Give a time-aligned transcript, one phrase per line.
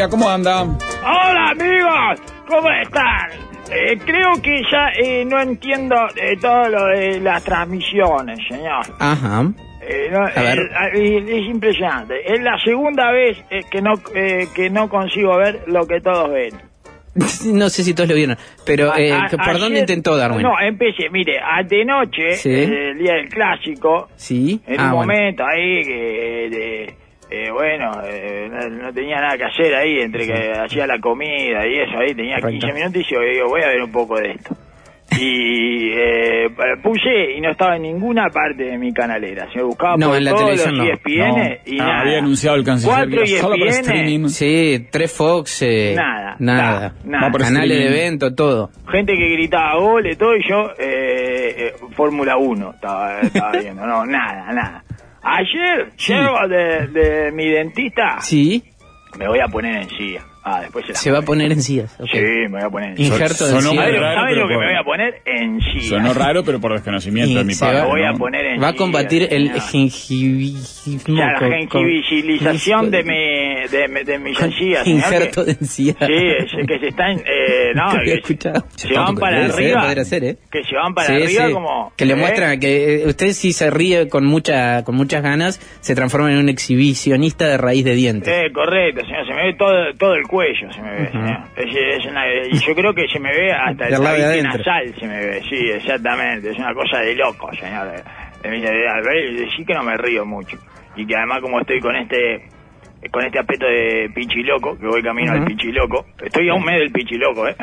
[0.00, 0.62] Día, ¿cómo anda?
[0.62, 3.28] Hola amigos, ¿cómo están?
[3.70, 8.80] Eh, creo que ya eh, no entiendo eh, todo lo de las transmisiones, señor.
[8.98, 9.44] Ajá.
[9.82, 10.58] Eh, no, A ver.
[10.94, 12.14] eh, es, es impresionante.
[12.32, 13.36] Es la segunda vez
[13.70, 13.92] que no
[14.54, 16.54] que no consigo ver lo que todos ven.
[17.52, 20.42] No sé si todos lo vieron, pero eh, A- a- ¿por dónde intentó Darwin?
[20.42, 21.34] No, empecé, mire,
[21.68, 22.50] de noche, Sí.
[22.50, 24.62] el día del clásico, Sí.
[24.66, 25.12] en Ah, un bueno.
[25.12, 26.94] momento ahí que, de-
[27.30, 31.66] eh, bueno, eh, no, no tenía nada que hacer ahí, entre que hacía la comida
[31.66, 32.66] y eso, ahí tenía Correcto.
[32.66, 34.56] 15 minutos y yo digo, voy a ver un poco de esto.
[35.18, 36.46] Y eh,
[36.82, 39.48] puse y no estaba en ninguna parte de mi canalera.
[39.52, 40.92] Se me buscaba No, por en la todos televisión los no.
[40.94, 42.00] ESPN y Ah, nada.
[42.00, 44.28] Había anunciado el canciller Cuatro que solo para ESPN, streaming.
[44.28, 46.94] Sí, tres Fox, eh, Nada, nada.
[47.04, 48.70] nada, Canales de evento, todo.
[48.90, 53.84] gente que gritaba goles, todo, y yo, eh, eh, Fórmula 1 estaba, estaba viendo.
[53.84, 54.84] No, nada, nada.
[55.22, 56.14] Ayer Sí.
[56.48, 58.62] de, de mi dentista, Sí,
[59.18, 60.24] me voy a poner en silla.
[60.42, 61.94] Ah, después se la se va a poner en sillas.
[62.00, 62.08] ok.
[62.10, 63.08] Sí, me voy a poner en silla.
[63.14, 63.72] Injerto de Sonó encía.
[63.72, 65.22] muy ¿Sabes raro, ¿sabe pero lo que me voy a poner?
[65.26, 65.88] En silla.
[65.88, 69.28] Sonó raro, pero por desconocimiento de mi Me voy a poner en Va a combatir
[69.30, 69.50] el.
[69.50, 74.86] Ya, la gengivilización de mi, de, de mis encías.
[74.86, 75.94] Injerto de encía.
[75.98, 77.90] Sí, es que se están, eh, no,
[78.76, 79.92] se van para arriba.
[79.92, 80.36] ¿eh?
[80.50, 81.52] Que se van para Sí, arriba sí.
[81.52, 81.92] como...
[81.96, 82.16] que le ¿eh?
[82.16, 86.38] muestran que eh, usted si se ríe con mucha con muchas ganas se transforma en
[86.38, 88.32] un exhibicionista de raíz de dientes.
[88.32, 91.10] Eh, correcto, señor, se me ve todo, todo el cuello, se me ve.
[91.56, 95.18] Es- es una- y yo creo que se me ve hasta el nasal, se me
[95.18, 97.88] ve, sí, exactamente, es una cosa de loco, señor.
[98.44, 100.56] Eh, "Al ver, Sí que no me río mucho,
[100.96, 102.48] y que además como estoy con este
[103.10, 105.46] con este aspecto de pichiloco, que voy camino al Ujú.
[105.48, 107.56] pichiloco, estoy a un mes del pichiloco, ¿eh?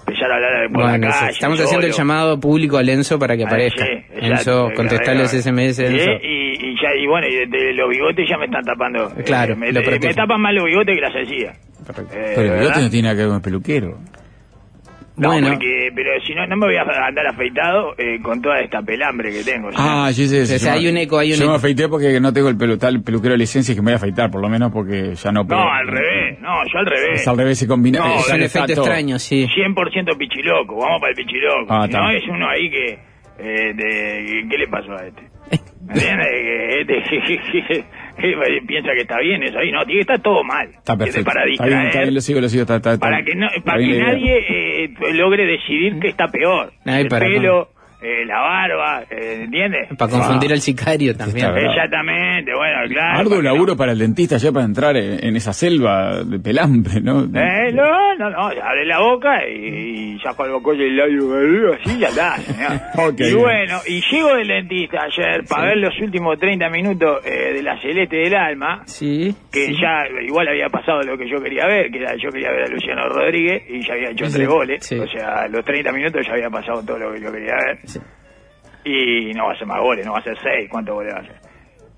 [0.00, 3.36] Empezar a hablar por Bueno, la calle, estamos haciendo el llamado público a Lenzo para
[3.36, 3.84] que Ah, aparezca.
[3.86, 5.36] sí, exacto, Enzo, que contestarle aparezca.
[5.38, 6.10] ese SMS Sí, Enzo.
[6.22, 9.12] y, y ya, y bueno, y de, de los bigotes ya me están tapando.
[9.16, 10.08] eh, Claro, me, lo eh, protege.
[10.08, 11.69] me tapan más los bigotes que las encías.
[11.94, 12.14] Correcto.
[12.16, 12.60] Eh, Pero el ¿verdad?
[12.62, 13.98] bigote no tiene nada que ver con el peluquero.
[15.16, 15.48] No, Bueno.
[15.50, 19.30] porque, pero si no, no me voy a andar afeitado eh, con toda esta pelambre
[19.30, 19.70] que tengo.
[19.70, 19.76] ¿sí?
[19.78, 20.08] Ah.
[20.08, 21.50] O sea, yo hay me- un eco, hay un Yo eco.
[21.52, 23.92] me afeité porque no tengo el pelu, tal peluquero de licencia y que me voy
[23.94, 25.60] a afeitar, por lo menos porque ya no puedo.
[25.60, 26.40] no, al revés.
[26.40, 27.20] No, yo al revés.
[27.20, 27.98] Es al revés, se combina.
[27.98, 28.84] No, eh, es un efecto todo.
[28.86, 29.46] extraño, sí.
[29.46, 30.76] 100% pichiloco.
[30.76, 31.66] Vamos para el pichiloco.
[31.68, 32.98] Ah, Si no, es uno ahí que...
[33.42, 35.22] Eh, de, ¿Qué le pasó a este?
[35.86, 36.28] ¿Me entiendes?
[36.28, 37.84] Que este
[38.66, 39.70] piensa que está bien eso ahí.
[39.72, 40.68] No, tiene que estar todo mal.
[40.68, 41.24] Está perfecto.
[41.24, 41.86] Para Está bien, distraer.
[41.88, 42.62] está bien, lo sigo, lo sigo.
[42.62, 47.02] Está, está- está- para que no para nadie eh, logre decidir que está peor Ay,
[47.02, 47.68] el para pelo
[48.02, 49.88] eh, la barba eh, ¿entiendes?
[49.98, 51.46] Para confundir al sicario también.
[51.56, 56.22] Exactamente bueno claro Arduo laburo para el dentista ya para entrar en, en esa selva
[56.24, 57.26] de pelambre, ¿no?
[57.26, 61.72] no, eh, no no no abre la boca y, y saco el bocolle del labio
[61.74, 62.80] así ya está señor.
[63.10, 63.20] Ok.
[63.20, 67.62] y bueno y llego del dentista ayer para ver los últimos 30 minutos eh, de
[67.62, 69.34] la celeste del alma Sí.
[69.52, 69.76] que sí.
[69.80, 72.68] ya igual había pasado lo que yo quería ver, que era yo quería ver a
[72.68, 74.98] Luciano Rodríguez y ya había hecho Sí, tres goles, sí.
[74.98, 77.78] o sea, los 30 minutos ya había pasado todo lo que yo quería ver.
[78.84, 81.18] Y no va a ser más goles, no va a ser seis, ¿cuántos goles va
[81.18, 81.36] a ser?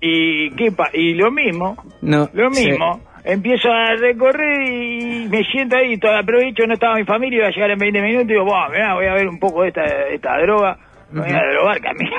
[0.01, 2.67] Y, ¿qué pa y lo mismo, No, lo sí.
[2.67, 7.47] mismo, empiezo a recorrer y me siento ahí, todo aprovecho, no estaba mi familia, iba
[7.47, 9.69] a llegar en 20 minutos y digo, "Buah, mirá, voy a ver un poco de
[9.69, 10.77] esta, esta droga,
[11.11, 12.09] me voy a drogar, que a mí-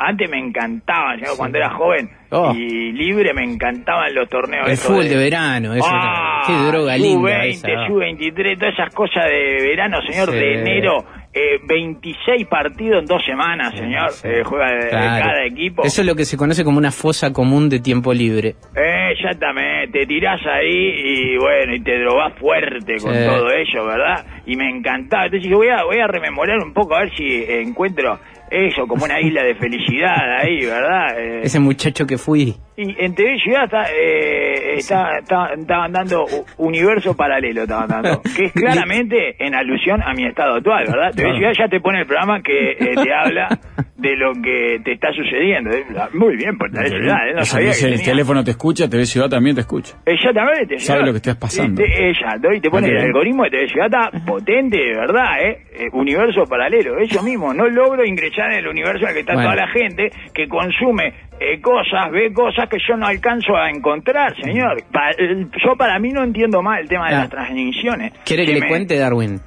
[0.00, 2.52] Antes me encantaban, yo cuando era joven Oh.
[2.54, 4.68] y libre me encantaban los torneos.
[4.68, 7.86] El fútbol de verano, eso Ah, qué droga linda Sub-20, esa.
[7.88, 10.36] Sub-23, todas esas cosas de verano, señor, Sí.
[10.36, 11.04] de enero.
[11.34, 14.10] Eh, 26 partidos en dos semanas, señor.
[14.12, 14.26] Sí.
[14.28, 15.82] eh, juega de, cada equipo.
[15.84, 18.56] Eso es lo que se conoce como una fosa común de tiempo libre.
[18.74, 20.72] Eh, exactamente, te tirás ahí
[21.04, 23.24] y bueno, y te drogás fuerte con Sí.
[23.24, 24.24] todo ello, ¿verdad?
[24.46, 25.26] Y me encantaba.
[25.26, 28.18] Entonces voy a, voy a rememorar un poco a ver si encuentro
[28.50, 31.18] eso, como una isla de felicidad ahí, ¿verdad?
[31.20, 32.56] Eh, Ese muchacho que fui.
[32.80, 36.24] Y en TV Ciudad está, eh, está, está- estaban dando
[36.58, 41.10] universo paralelo, estaban dando, que es claramente en alusión a mi estado actual, ¿verdad?
[41.12, 43.48] TV Ciudad ya te pone el programa que eh, te habla
[43.96, 45.70] de lo que te está sucediendo.
[45.70, 45.84] Eh,
[46.14, 48.04] Muy bien por TV Ciudad, eh, no sabía que el tenía.
[48.12, 49.96] teléfono te escucha, TV Ciudad también te escucha.
[50.06, 50.78] Exactamente.
[50.78, 51.82] Sabe lo que estás pasando.
[51.82, 55.58] Te- Exacto, y te pone el algoritmo de TV Ciudad está potente, de verdad, ¿eh?
[55.72, 57.52] Eh, Universo paralelo, eso mismo.
[57.52, 59.50] No logro ingresar en el universo en el que está Bueno.
[59.50, 64.34] toda la gente que consume eh, cosas, ve cosas que yo no alcanzo a encontrar,
[64.42, 64.82] señor.
[64.92, 67.18] Pa- eh, yo para mí no entiendo más el tema de Ah.
[67.20, 68.12] las transmisiones.
[68.24, 69.40] ¿Quiere que le me- cuente, Darwin?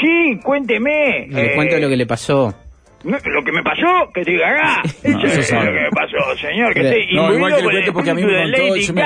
[0.00, 1.26] Sí, cuénteme.
[1.28, 2.54] Le Eh, cuento lo que le pasó.
[3.04, 4.80] no, lo que me pasó, que estoy acá.
[5.02, 5.66] Eso eso es sabe.
[5.66, 6.72] lo que me pasó, señor.
[6.72, 9.02] Que Pero- estoy No, igual que le porque a mí me contó, yo me,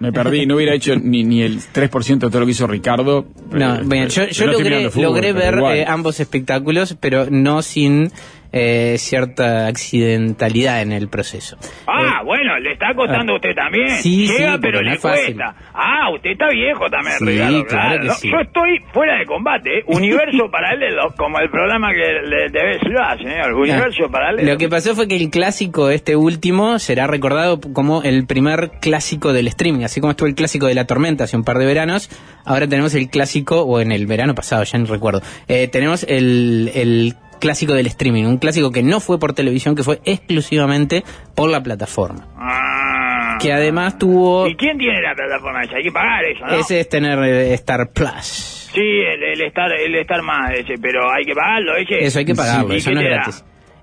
[0.00, 3.24] me perdí, no hubiera hecho ni, ni el 3% de todo lo que hizo Ricardo.
[3.52, 8.10] No, Eh, bien, yo, logré, fútbol, ver eh, ambos espectáculos, pero no sin
[8.52, 11.56] eh, cierta accidentalidad en el proceso.
[11.86, 13.86] Ah, bueno, le está costando a usted también.
[13.88, 15.54] Eh, Sí, Llega, sí, pero no le cuesta.
[15.74, 18.30] Ah, usted está viejo también, Sí, Ricardo, claro que sí.
[18.30, 19.82] Yo estoy fuera de combate, ¿eh?
[19.86, 23.52] Universo paralelo, como el programa que le debe señor.
[23.54, 24.52] Universo Ah, paralelo.
[24.52, 29.32] Lo que pasó fue que el clásico, este último, será recordado como el primer clásico
[29.32, 29.84] del streaming.
[29.84, 32.10] Así como estuvo el clásico de la tormenta hace un par de veranos,
[32.44, 36.70] ahora tenemos el clásico, o en el verano pasado, ya no recuerdo, eh, tenemos el,
[36.74, 38.24] el clásico del streaming.
[38.24, 41.04] Un clásico que no fue por televisión, que fue exclusivamente
[41.34, 42.26] por la plataforma.
[42.36, 43.38] Ah.
[43.40, 44.48] Que además tuvo...
[44.48, 45.76] ¿Y quién tiene la plataforma esa?
[45.76, 46.54] Hay que pagar eso, ¿no?
[46.54, 48.70] Ese es tener eh, Star Plus.
[48.74, 52.04] Sí, el, el estar el estar más ese, pero hay que pagarlo, ese.
[52.04, 53.24] Eso hay que pagarlo, ¿Y eso no es da?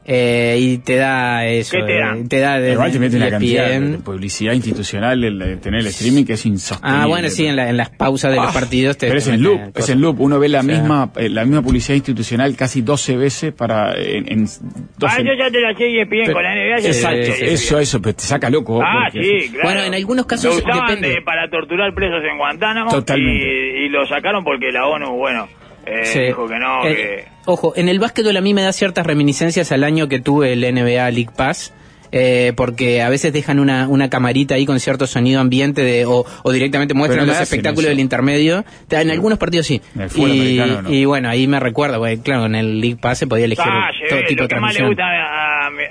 [0.07, 1.75] Eh, y te da eso.
[1.77, 2.15] ¿Qué te da?
[2.15, 4.03] eh, te da de, Igual te mete una cantidad de, ESPN.
[4.03, 7.01] publicidad institucional el, de tener el streaming que es insostenible.
[7.03, 9.27] Ah, bueno, sí, en, la- en las pausas de los Ah, partidos te Pero es
[9.27, 10.19] en loop, es en loop.
[10.21, 13.93] Uno ve la O sea, misma eh, la misma publicidad institucional casi 12 veces para
[13.93, 14.61] en, en 12
[15.07, 16.79] Ah, yo ya te la sé bien con la NBA.
[16.81, 18.83] ya Exacto, eso, eso, pero te saca loco.
[18.83, 19.19] Ah, sí,
[19.49, 19.63] claro.
[19.63, 21.15] Bueno, en algunos casos Lo usaban depende.
[21.15, 23.43] de- para torturar presos en Guantánamo Totalmente.
[23.81, 25.47] Y, y lo sacaron porque la ONU, bueno,
[25.87, 26.19] eh, Sí.
[26.19, 27.34] dijo que no, Eh, que...
[27.45, 30.61] Ojo, en el básquetbol a mí me da ciertas reminiscencias al año que tuve el
[30.61, 31.73] NBA League Pass.
[32.11, 36.25] eh, porque a veces dejan una, una camarita ahí con cierto sonido ambiente de, o,
[36.43, 37.89] o directamente muestran no los espectáculos eso.
[37.89, 38.63] del intermedio.
[38.89, 39.81] En algunos partidos sí.
[39.95, 40.93] En el fútbol y, americano no.
[40.93, 43.89] y bueno, ahí me recuerdo, porque, claro, en el League Pass se podía elegir Ah,
[44.09, 44.89] todo tipo lo de que más le transmisión.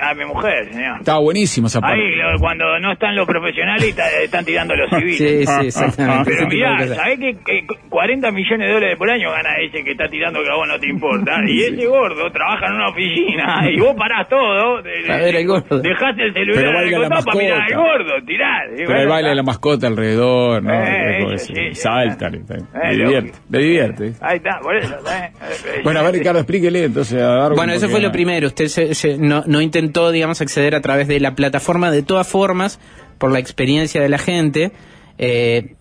[0.00, 0.98] A, a mi, mujer, señor.
[1.00, 1.96] Estaba buenísimo esa parte.
[2.00, 5.16] Ahí, lo- cuando no están los profesionales, está- están tirando los civiles.
[5.18, 6.30] Sí, sí, exactamente.
[6.34, 6.86] Pero mirá.
[6.94, 10.50] ¿sabés que eh, 40 millones de dólares por año gana ese que está tirando que
[10.50, 11.32] a vos no te importa?
[11.46, 14.82] Y ese gordo trabaja en una oficina y vos parás todo.
[14.82, 15.80] de- A ver, el gordo.
[15.80, 18.64] Dejaste el celular en la el para mirar al gordo, tirá.
[18.72, 20.72] Y Pero bueno, el baile de la mascota alrededor, ¿no?
[20.72, 21.74] Eh, eso, sí, sí.
[21.74, 23.10] saltan, está- Eh, le lógico.
[23.10, 24.12] divierte, le divierte.
[24.20, 24.94] Ahí está, por eso.
[24.94, 25.30] eh,
[25.76, 27.56] eh, Bueno, a ver, Ricardo, explíquele entonces a Darwin.
[27.56, 28.46] Bueno, eso fue lo primero.
[28.48, 31.90] Usted se- se- no, no intentó, digamos, acceder a través de la plataforma.
[31.90, 32.78] De todas formas,
[33.18, 34.72] por la experiencia de la gente,
[35.18, 35.74] eh,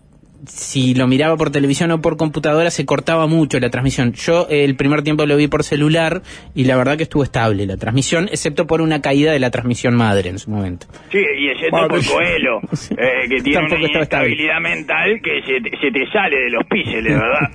[0.46, 4.12] si lo miraba por televisión o por computadora, se cortaba mucho la transmisión.
[4.12, 6.22] Yo eh, el primer tiempo lo vi por celular
[6.54, 9.96] y la verdad que estuvo estable la transmisión, excepto por una caída de la transmisión
[9.96, 10.86] madre en su momento.
[11.10, 12.58] Sí, y excepto Bueno, por Coelho,
[12.98, 16.64] eh, que tiene Tampoco una inestabilidad mental que se te, se te sale de los
[16.66, 17.50] píceles, ¿verdad?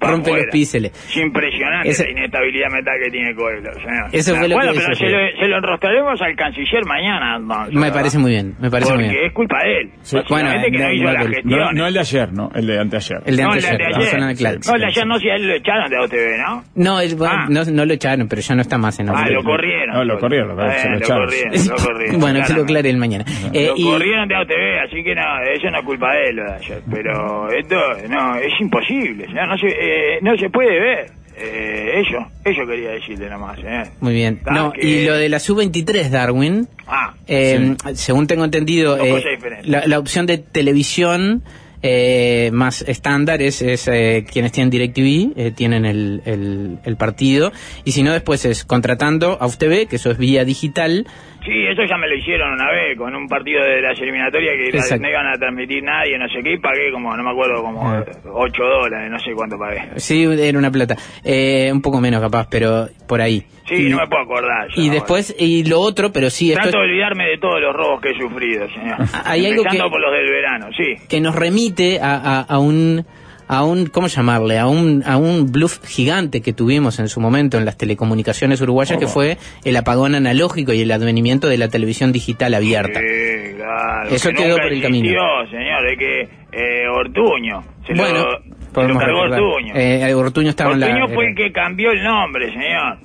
[0.00, 0.92] Rompe los píceles.
[1.10, 4.08] Es impresionante Ese- la inestabilidad mental que tiene Coelho, señor.
[4.12, 7.38] Eso fue lo bueno, que pero se lo, se lo enrostraremos al canciller mañana.
[7.38, 9.26] no, Me parece muy bien, me parece Porque muy bien.
[9.26, 9.90] es culpa de él.
[10.02, 10.18] Sí.
[10.28, 11.58] Bueno, que no, no, hizo no, la no, gestión.
[11.60, 12.50] No, no el de ayer, ¿no?
[12.54, 13.18] El de anteayer.
[13.24, 14.10] El de No, anteayer, la de la ayer.
[14.10, 14.58] zona de Claro.
[14.66, 16.64] No, el de ayer no, si a él lo echaron de OTV, ¿no?
[16.74, 17.46] No, el- Ah.
[17.48, 19.30] no, no lo echaron, pero ya no está más en Ah, OTV.
[19.32, 19.94] lo corrieron.
[19.94, 21.24] No, lo corrieron, Eh, se lo lo echaron.
[21.26, 22.20] corrieron, lo corrieron.
[22.20, 23.24] bueno, que lo aclare el mañana.
[23.52, 25.22] Eh, lo y- corrieron de AOTV, así que no,
[25.54, 26.82] eso no es culpa de él lo de ayer.
[26.90, 27.76] Pero esto,
[28.08, 31.06] no, es imposible, señor, no se, eh, no se puede ver.
[31.36, 33.88] Eh, ello, ello quería decirle nomás, señor.
[34.00, 34.40] Muy bien.
[34.46, 39.20] Ah, No, que- y lo de la sub-23, Darwin, Ah, eh, según tengo entendido, eh,
[39.64, 41.42] la, la opción de televisión
[41.86, 47.52] eh, más estándar es, eh, quienes tienen DirecTV, eh, tienen el, el, el partido,
[47.84, 51.06] y si no, después es contratando a UTV, que eso es vía digital,
[51.44, 54.78] sí, eso ya me lo hicieron una vez con un partido de las eliminatorias que
[54.78, 55.02] Exacto.
[55.02, 57.86] no iban a transmitir nadie, no sé qué, y pagué como, no me acuerdo, como
[57.86, 58.02] Ah.
[58.32, 59.82] 8 dólares, no sé cuánto pagué.
[59.96, 63.44] sí, era una plata, eh, un poco menos capaz, pero por ahí.
[63.66, 64.68] Sí, y, no me puedo acordar.
[64.76, 67.60] yo y después, y lo otro, pero sí, esto Trato es- de olvidarme de todos
[67.62, 68.96] los robos que he sufrido, señor.
[69.24, 71.06] Hay algo Empezando que- por los del verano, sí.
[71.08, 73.04] que nos remite a, a- a un
[73.46, 77.58] a un cómo llamarle a un a un bluff gigante que tuvimos en su momento
[77.58, 82.10] en las telecomunicaciones uruguayas que fue el apagón analógico y el advenimiento de la televisión
[82.10, 84.08] digital abierta Sí, claro.
[84.10, 85.50] Eso que quedó por el existió, camino.
[85.50, 86.20] señor, de que
[86.52, 87.62] eh, Ortuño.
[87.86, 89.40] Se bueno lo, se lo podemos cargó recordar.
[89.42, 89.74] Ortuño.
[89.76, 92.98] Eh, Ortuño estaba en la Ortuño fue era- el que cambió el nombre, señor.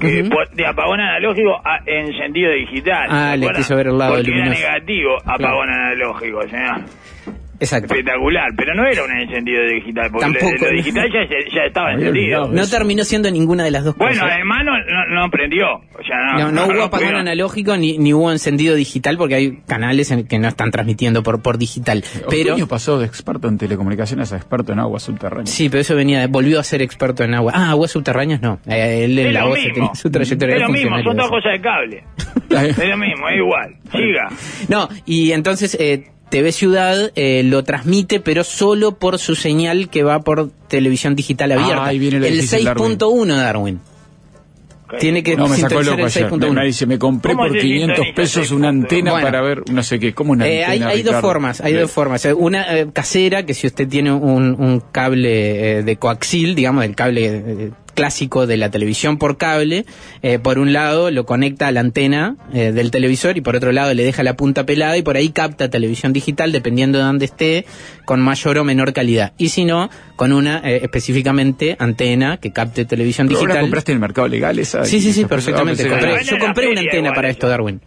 [0.00, 0.22] Que
[0.54, 3.06] de apagón analógico a encendido digital.
[3.10, 6.80] Ah, ¿se le quiso ver el lado Porque era negativo apagón analógico, señor.
[7.60, 7.92] Exacto.
[7.94, 10.64] Espectacular, pero no era un encendido digital, porque Tampoco.
[10.64, 11.08] lo, digital
[11.54, 12.48] ya, estaba encendido.
[12.48, 14.32] No terminó siendo ninguna de las dos Bueno, cosas.
[14.34, 15.66] además no, no, no prendió.
[15.74, 19.58] O sea, no, No, no hubo apagón analógico ni, ni hubo encendido digital porque hay
[19.66, 22.02] canales en que no están transmitiendo por, por digital.
[22.30, 25.50] Pero Otoño pasó de experto en telecomunicaciones a experto en aguas subterráneas.
[25.50, 27.52] sí, pero eso venía, volvió a ser experto en agua.
[27.54, 28.58] Ah, aguas subterráneas no.
[28.66, 29.74] Eh, él en Es la mismo.
[29.74, 32.04] tiene su trayectoria es de lo mismo, son todas cosas de cable.
[32.70, 33.76] es lo mismo, es igual.
[33.92, 34.28] Siga.
[34.68, 40.02] No, y entonces eh, TV Ciudad eh, lo transmite, pero solo por su señal que
[40.02, 41.84] va por televisión digital abierta.
[41.84, 42.98] Ah, ahí viene el difícil, Darwin.
[42.98, 43.80] 6.1 Darwin.
[44.98, 46.24] Tiene que No, me sacó loco el ayer.
[46.32, 46.52] Me, 6.1.
[46.52, 48.70] me dice, me compré ¿Cómo por se 500 sintoniza pesos una 6.1?
[48.70, 49.24] antena Bueno.
[49.26, 50.88] para ver, no sé qué, ¿cómo una Eh, hay, antena?
[50.88, 51.28] hay dos Ricardo?
[51.28, 52.24] formas, hay dos formas.
[52.24, 56.84] Eh, Una eh, casera, que si usted tiene un, un cable eh, de coaxil, digamos,
[56.84, 59.84] el cable eh, clásico de la televisión por cable,
[60.22, 63.72] eh, por un lado lo conecta a la antena eh, del televisor y por otro
[63.72, 67.24] lado le deja la punta pelada y por ahí capta televisión digital dependiendo de dónde
[67.26, 67.66] esté,
[68.04, 69.32] con mayor o menor calidad.
[69.38, 73.64] Y si no, con una eh, específicamente antena que capte televisión ¿Pero ahora digital.
[73.64, 74.84] compraste en el mercado legal esa?
[74.84, 75.54] Sí, sí, sí, 500 pesos?
[75.54, 75.88] Ah, perfectamente.
[75.88, 77.80] Compré- yo compré una antena para esto, Darwin.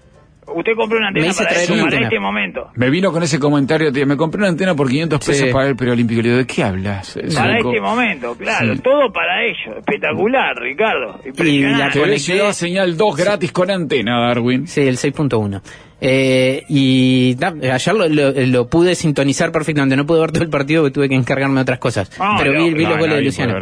[0.55, 2.07] Usted compró una antena Me hice para, traer eso, una para antena.
[2.07, 2.71] este momento.
[2.75, 5.53] Me vino con ese comentario, tío, me compré una antena por 500 pesos Sí.
[5.53, 6.21] para el preolímpico.
[6.21, 7.17] Le digo, ¿de qué hablas?
[7.17, 8.73] Es Para este momento, claro.
[8.75, 8.81] Sí.
[8.81, 9.77] Todo para ello.
[9.79, 11.19] Espectacular, Ricardo.
[11.21, 11.99] la Impresionante.
[11.99, 14.67] TV conecté- señal 2 gratis con antena, Darwin.
[14.67, 15.61] Sí, el 6.1.
[16.05, 19.95] Eh, y da, ayer lo, lo- lo pude sintonizar perfectamente.
[19.95, 22.11] No pude ver todo el partido porque tuve que encargarme de otras cosas.
[22.19, 23.53] Ah, pero no, vi, vi No, los goles de nadie Luciano.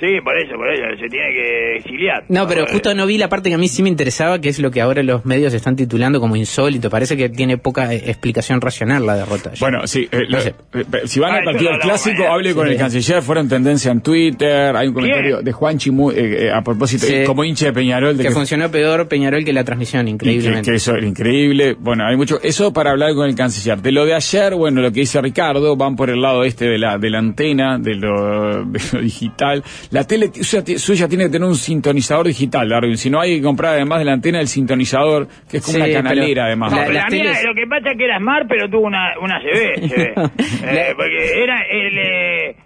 [0.00, 0.82] Sí, por eso, por eso.
[0.98, 2.24] Se tiene que exiliar.
[2.28, 4.58] No, pero justo no vi la parte que a mí sí me interesaba, que es
[4.58, 6.88] lo que ahora los medios están titulando como insólito.
[6.88, 9.50] Parece que tiene poca eh, explicación racional la derrota.
[9.60, 10.54] Bueno, sí, eh, lo- No sé.
[10.74, 12.34] eh, si van Ah, al eso partido lo hablamos clásico, mañana.
[12.34, 12.72] hable con Sí.
[12.72, 15.44] el canciller, fueron tendencia en Twitter, hay un comentario ¿Quién?
[15.44, 17.14] de Juanchi Mu- eh, eh, a propósito, Sí.
[17.16, 20.12] eh, como hincha de Peñarol, de que que, funcionó peor Peñarol que la transmisión, que,
[20.12, 20.70] increíblemente.
[20.70, 21.76] que eso era increíble.
[21.78, 23.82] Bueno, hay mucho, eso para hablar con el canciller.
[23.82, 26.78] De lo de ayer, bueno, lo que dice Ricardo, van por el lado este de
[26.78, 29.62] la, de la antena, de lo, de lo digital.
[29.90, 32.96] La tele suya, tiene que tener un sintonizador digital, Darwin.
[32.96, 35.90] Si no hay que comprar además de la antena el sintonizador, que es como Sí,
[35.90, 36.72] una canalera además.
[36.72, 39.88] La- la mía, lo que pasa es que era Smart, pero tuvo una, una CB.
[39.88, 40.64] CB.
[40.64, 41.90] Eh, porque era, eh,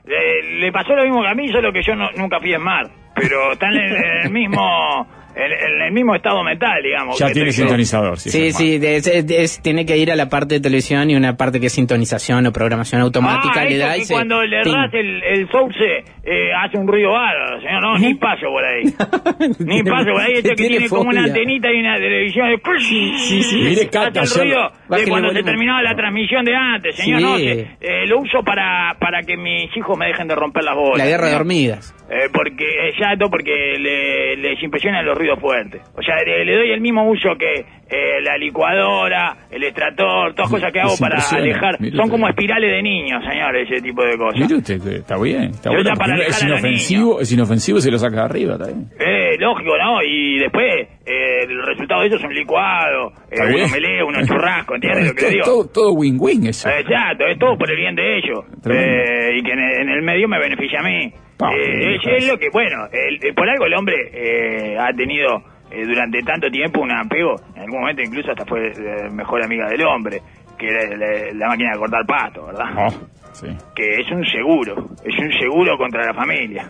[0.05, 2.91] le, le pasó lo mismo que a mí, solo que yo no- nunca fui Smart.
[3.15, 7.19] Pero están en, en el mismo en, en el mismo estado mental, digamos.
[7.19, 8.31] Ya que tiene sintonizador, sí.
[8.31, 11.11] Sí, es sí, de- es- es- es- tiene que ir a la parte de televisión
[11.11, 13.61] y una parte que es sintonización o programación automática.
[13.61, 17.11] Ah, le da y se- cuando le erras el, el source eh, hace un ruido
[17.13, 17.83] bárbaro, señor.
[17.83, 18.85] No, ni paso por ahí.
[19.59, 20.33] ni paso por ahí.
[20.35, 22.49] Este que tiene tiene como una antenita y una televisión.
[22.51, 23.57] de- sí, sí.
[23.63, 26.97] Mire, Cata, Hace el ayer- ruido de Bájele cuando se terminaba la transmisión de antes,
[26.97, 27.19] señor.
[27.21, 27.25] Sí.
[27.25, 30.75] No, se- eh, lo uso para, para que mis hijos me dejen de romper las
[30.77, 30.99] bolas.
[30.99, 31.95] La guerra de hormigas.
[32.15, 36.71] Eh, porque exacto porque le, les impresionan los ruidos fuertes o sea le, le doy
[36.71, 41.81] el mismo uso que eh, la licuadora el extractor todas cosas que hago para alejar
[41.81, 42.13] mire son usted.
[42.13, 45.91] como espirales de niños señor ese tipo de cosas Mire usted, está bien, está bueno.
[45.99, 48.87] para Es inofensivo, es inofensivo, se lo saca de arriba, está bien.
[49.01, 50.73] eh, lógico no y después
[51.07, 53.65] eh, el resultado de eso es un licuado eh, Está bien.
[53.65, 55.45] uno melé uno churrasco ¿entiendes lo que todo, digo?
[55.45, 56.69] todo, todo win-win eso.
[56.69, 58.45] Exacto, es todo por el bien de ellos.
[58.71, 61.13] Eh, y que en el, en el medio me beneficia a mí.
[61.57, 65.85] Eh, es, lo que, bueno, el- el- por algo el hombre eh, ha tenido eh,
[65.85, 69.83] durante tanto tiempo un apego, en algún momento incluso hasta fue eh, mejor amiga del
[69.83, 70.21] hombre,
[70.59, 72.67] que era la, la máquina de cortar pasto, ¿verdad?
[72.77, 72.91] Oh,
[73.33, 73.49] sí.
[73.75, 76.69] Que es un seguro, es un seguro contra la familia.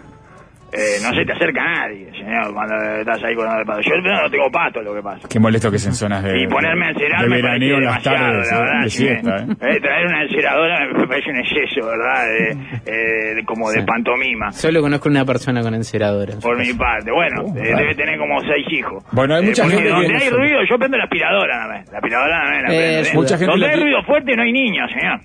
[0.75, 3.83] Eh, no se te acerca nadie, señor, cuando estás ahí con el pasto.
[3.83, 5.29] Yo no tengo pasto, lo que pasa.
[5.29, 6.43] Qué molesto que es en zonas de.
[6.43, 8.83] Y ponerme a encerar de me parece en las demasiado, tardes, la eh, verdad.
[8.83, 9.47] de siesta, ¿eh?
[9.77, 12.27] eh, traer una enceradora me parece un exceso, ¿verdad?
[12.27, 12.51] De,
[12.91, 16.33] eh, de- como de pantomima, Solo conozco una persona con enceradora.
[16.35, 17.11] en por mi parte.
[17.13, 17.79] Bueno, Oh, eh, claro.
[17.79, 19.05] debe tener como seis hijos.
[19.13, 21.93] Bueno, hay mucha gente Donde hay ruido, yo prendo la aspiradora, nada más.
[21.93, 24.43] La aspiradora nada más la Eh, prendo, mucha gente Donde la hay ruido fuerte no
[24.43, 25.21] hay niños, señor.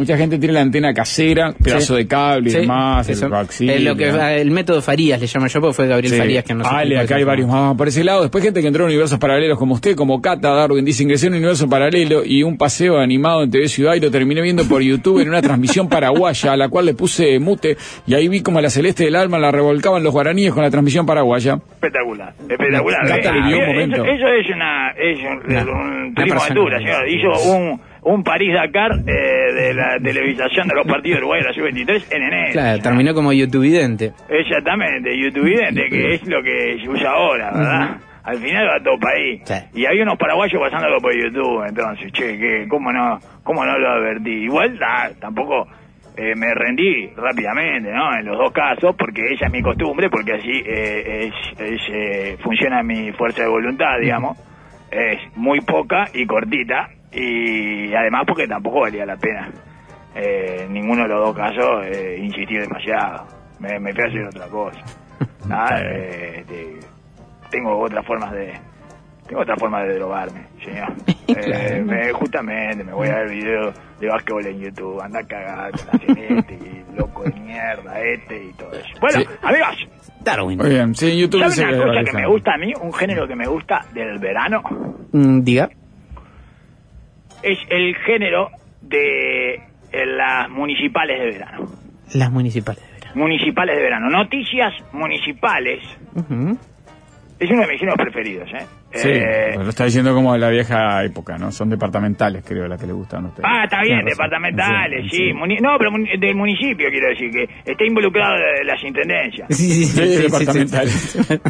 [0.00, 2.02] Mucha gente tiene la antena casera, pedazo Sí.
[2.02, 3.26] de cable y Sí, demás, eso.
[3.26, 4.08] el coaxil, Eh, lo que,
[4.40, 6.18] el método Farías le llamo yo, porque fue Gabriel Sí.
[6.18, 7.28] Farías quien nos Ale, acá hay eso.
[7.28, 8.22] varios más por ese lado.
[8.22, 11.34] Después gente que entró en universos paralelos como usted, como Cata Darwin, dice ingresé en
[11.34, 14.80] un universo paralelo y un paseo animado en TV Ciudad y lo terminé viendo por
[14.80, 17.76] YouTube en una transmisión paraguaya a la cual le puse mute
[18.06, 20.70] y ahí vi como a la celeste del alma la revolcaban los guaraníes con la
[20.70, 21.58] transmisión paraguaya.
[21.74, 23.06] Espectacular, espectacular.
[23.06, 24.04] Cata Eh, vivió un eso- momento.
[24.04, 26.44] Eso, es una es un, Una- es un una turismo persona.
[26.44, 27.08] aventura, señor.
[27.10, 31.54] Hizo un, un París-Dakar eh, de la televisación de los partidos de Uruguay de la
[31.54, 32.52] Sub-23 en enero.
[32.52, 34.12] Claro, terminó como youtubevidente.
[34.28, 37.96] Exactamente, youtubevidente, que es lo que se usa ahora, ¿verdad?
[38.22, 39.40] Al final va todo ahí.
[39.44, 39.80] Sí.
[39.80, 43.88] Y había unos paraguayos pasándolo por YouTube, entonces, che, que ¿cómo no cómo no lo
[43.88, 44.44] advertí?
[44.44, 44.78] Igual
[45.18, 45.66] tampoco
[46.16, 48.14] eh, me rendí rápidamente, ¿no?
[48.14, 52.36] En los dos casos, porque esa es mi costumbre, porque así eh, es, es, eh,
[52.42, 54.38] funciona mi fuerza de voluntad, digamos.
[54.90, 59.48] Es muy poca y cortita, y además porque tampoco valía la pena
[60.14, 63.26] eh, en ninguno de los dos casos eh, insistir demasiado.
[63.58, 64.80] Me, me fui a hacer otra cosa.
[65.48, 66.80] Nada, eh, este,
[67.50, 68.52] tengo otras formas de
[69.26, 70.92] tengo otra forma de drogarme, señor.
[71.30, 75.70] Eh, me- justamente me voy a ver videos de básquetbol en YouTube, anda a cagar
[75.70, 78.88] con la celeste y loco de mierda este y todo eso.
[79.00, 79.26] Bueno, Sí.
[79.42, 79.88] amigos,
[80.24, 80.58] Darwin.
[80.58, 82.72] Muy bien, sí, YouTube ¿saben se una cosa que me gusta a mí?
[82.82, 84.60] Un género que me gusta del verano
[85.12, 85.70] Mm, diga.
[87.42, 91.68] Es el género de eh, las municipales de verano.
[92.14, 93.12] Las municipales de verano.
[93.14, 94.10] Municipales de verano.
[94.10, 95.80] Noticias municipales.
[97.38, 98.66] Es uno de mis géneros preferidos, ¿eh?
[98.92, 101.52] Sí, Eh, lo está diciendo como la vieja época, ¿no?
[101.52, 103.46] Son departamentales, creo, las que le gustan a ustedes.
[103.48, 105.32] Ah, está bien, departamentales, sí.
[105.32, 109.46] muni- no, pero del municipio, quiero decir, que está involucrado de las intendencias.
[109.50, 111.18] Sí, sí, Sí, departamentales.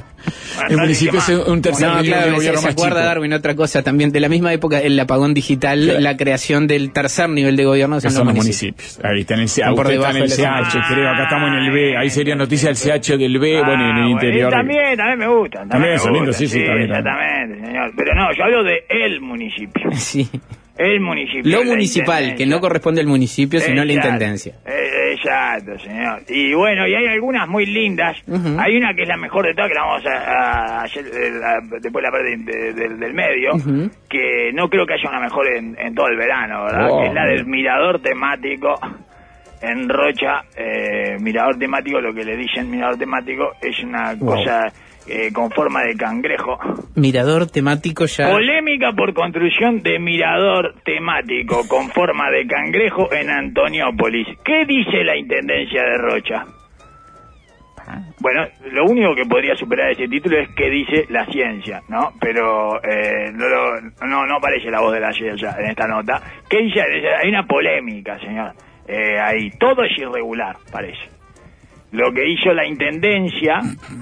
[0.56, 2.96] Bueno, El no municipio es un tercer No, claro, de se, gobierno se más acuerda
[2.96, 3.06] chico.
[3.06, 6.00] Darwin otra cosa también de la misma época, el apagón digital, Claro.
[6.00, 8.74] la creación del tercer nivel de gobierno Que son, son los municipios.
[8.98, 9.00] municipios.
[9.04, 11.08] Ahí está en el, por está en de creo.
[11.08, 11.96] Acá estamos en el B.
[11.96, 14.50] Ahí sería noticia del CH del B, bueno, y en el Ah, bueno, interior.
[14.52, 15.68] también, también me gustan.
[15.68, 16.90] También, son lindos, sí, sí, también,
[17.30, 17.92] Exactamente, señor.
[17.96, 19.90] Pero no, yo hablo de el municipio.
[19.92, 20.28] Sí.
[20.78, 21.42] El municipio.
[21.58, 24.54] Lo municipal, que no corresponde al municipio, sino a la intendencia.
[24.64, 26.22] Eh, Exacto, señor.
[26.28, 28.16] Y bueno, y hay algunas muy lindas.
[28.58, 30.16] Hay una que es la mejor de todas, que la vamos a,
[30.78, 33.50] a hacer eh, la- después la parte de- de- del medio,
[34.08, 36.88] que no creo que haya una mejor en, en todo el verano, ¿verdad?
[36.90, 38.74] Oh, que es la del mirador temático
[39.60, 40.44] en Rocha.
[40.56, 44.36] Eh, mirador temático, lo que le dicen mirador temático, es una Wow.
[44.36, 44.72] cosa
[45.10, 46.58] eh, con forma de cangrejo.
[46.94, 48.30] Mirador temático ya.
[48.30, 54.26] Polémica por construcción de mirador temático con forma de cangrejo en Antoniópolis.
[54.44, 56.44] ¿Qué dice la Intendencia de Rocha?
[58.20, 62.12] Bueno, lo único que podría superar ese título es qué dice la ciencia, ¿no?
[62.20, 66.20] Pero eh, no, lo- no, no aparece la voz de la ciencia en esta nota.
[66.48, 66.80] ¿Qué dice?
[66.82, 68.52] Hay una polémica, señor.
[68.86, 71.00] Eh, ahí todo es irregular, parece.
[71.92, 73.60] Lo que hizo la Intendencia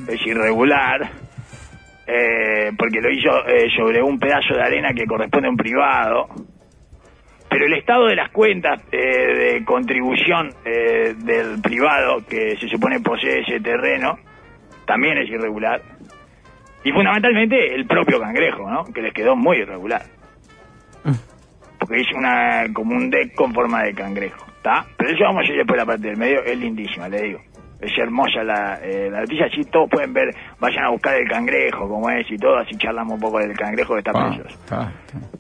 [0.09, 1.11] es irregular,
[2.07, 6.29] eh, porque lo hizo eh, sobre un pedazo de arena que corresponde a un privado.
[7.51, 13.01] Pero el estado de las cuentas eh, de contribución eh, del privado que se supone
[13.01, 14.19] posee ese terreno
[14.87, 15.81] también es irregular.
[16.85, 18.85] Y fundamentalmente el propio cangrejo, ¿no?
[18.85, 20.03] Que les quedó muy irregular.
[21.79, 24.85] Porque es una como un deck con forma de cangrejo, ¿está?
[24.97, 27.41] Pero eso vamos a ir después a la parte del medio, es lindísima, le digo.
[27.81, 31.89] Es hermosa la, eh, la noticia, así todos pueden ver, vayan a buscar el cangrejo,
[31.89, 34.93] como es y todo, así charlamos un poco del cangrejo que está Ah, está.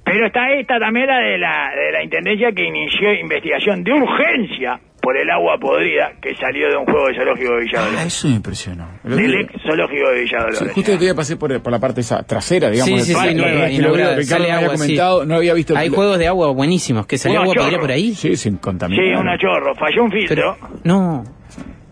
[0.05, 4.79] Pero está esta también la de la, de la Intendencia que inició investigación de urgencia
[5.03, 8.07] por el agua podrida que salió de un juego de zoológico de Ah, Villadolores.
[8.07, 8.89] eso me impresionó.
[9.05, 10.59] Del ex zoológico de Villadolores.
[10.59, 13.03] Sí, justo el día pasé por, por la parte esa trasera, digamos.
[13.05, 14.97] Sí, sí, sí, nueva, inaugurada, Ricardo sale sí.
[15.27, 15.73] no había visto...
[15.73, 17.81] el- Hay juegos de agua buenísimos, que Unos agua podría chorros.
[17.81, 18.15] por ahí.
[18.15, 19.21] Sí, sin Sí, contaminar.
[19.21, 19.77] unos chorros.
[19.79, 21.25] Falló un filtro Pero, no,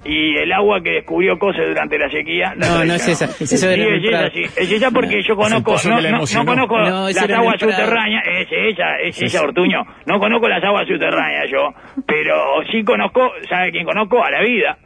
[0.08, 2.54] y el agua que descubrió cosas durante la sequía.
[2.56, 3.24] la No, no es esa.
[3.26, 4.42] Eso era Sí, es esa, sí.
[4.60, 5.72] Es esa porque yo Es conozco.
[5.88, 8.24] No, no, conozco las aguas subterráneas.
[8.26, 9.36] Es ella, es sí.
[9.36, 9.82] Ortuño.
[10.06, 11.68] No conozco las aguas subterráneas yo,
[12.06, 14.22] pero sí conozco, ¿sabe quién conozco?
[14.24, 14.78] A la vida.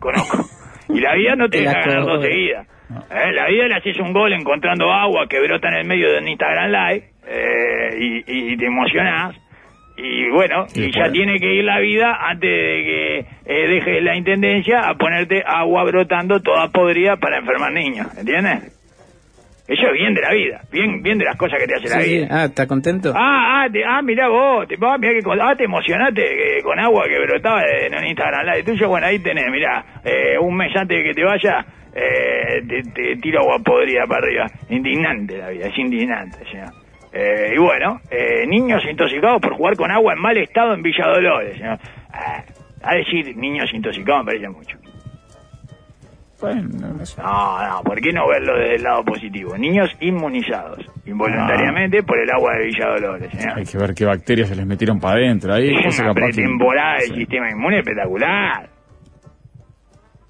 [0.00, 0.38] Conozco.
[0.90, 2.66] Y la vida no te deja ganar dos seguidas.
[3.10, 6.18] Eh, La vida le haces un gol encontrando agua que brota en el medio de
[6.18, 9.36] un Instagram Live eh, y, y- y te emocionás.
[10.00, 14.16] Y bueno, Y ya tiene que ir la vida antes de que eh, deje la
[14.16, 18.74] intendencia a ponerte agua brotando toda podrida para enfermar niños, ¿entiendes?
[19.66, 22.00] Eso es bien de la vida, bien bien de las cosas que te hace la
[22.00, 22.14] sí.
[22.14, 22.28] vida.
[22.30, 23.12] Ah, ¿está contento?
[23.14, 26.22] Ah, ah, te- ah, mirá vos, te, ah, mirá que, ah, te emocionaste
[26.58, 28.88] eh, con agua que brotaba en un Instagram Live tuyo.
[28.88, 33.16] Bueno, ahí tenés, mirá, eh, un mes antes de que te vaya, eh, te, te
[33.20, 34.46] tiro agua podrida para arriba.
[34.70, 36.68] Indignante la vida, es indignante, señor.
[37.12, 41.06] Eh, y bueno, eh, niños intoxicados por jugar con agua en mal estado en Villa
[41.06, 41.78] Dolores, señor.
[42.12, 42.42] Ah,
[42.82, 44.78] a decir niños intoxicados me parece mucho.
[46.40, 47.20] Bueno, no sé.
[47.20, 49.58] No, no, ¿por qué no verlo desde el lado positivo?
[49.58, 53.58] Niños inmunizados involuntariamente por el agua de Villa Dolores, señor.
[53.58, 55.52] Hay que ver qué bacterias se les metieron para adentro.
[55.52, 58.77] Ahí, Es una pretemporada del sistema inmune espectacular.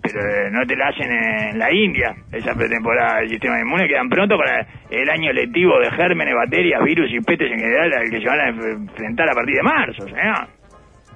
[0.01, 3.89] Pero eh, no te la hacen en la India, esa pretemporada del sistema inmune.
[3.89, 8.11] Quedan pronto para el año lectivo de gérmenes, bacterias, virus y pestes en general al
[8.11, 10.49] que se van a enfrentar a partir de marzo, señor.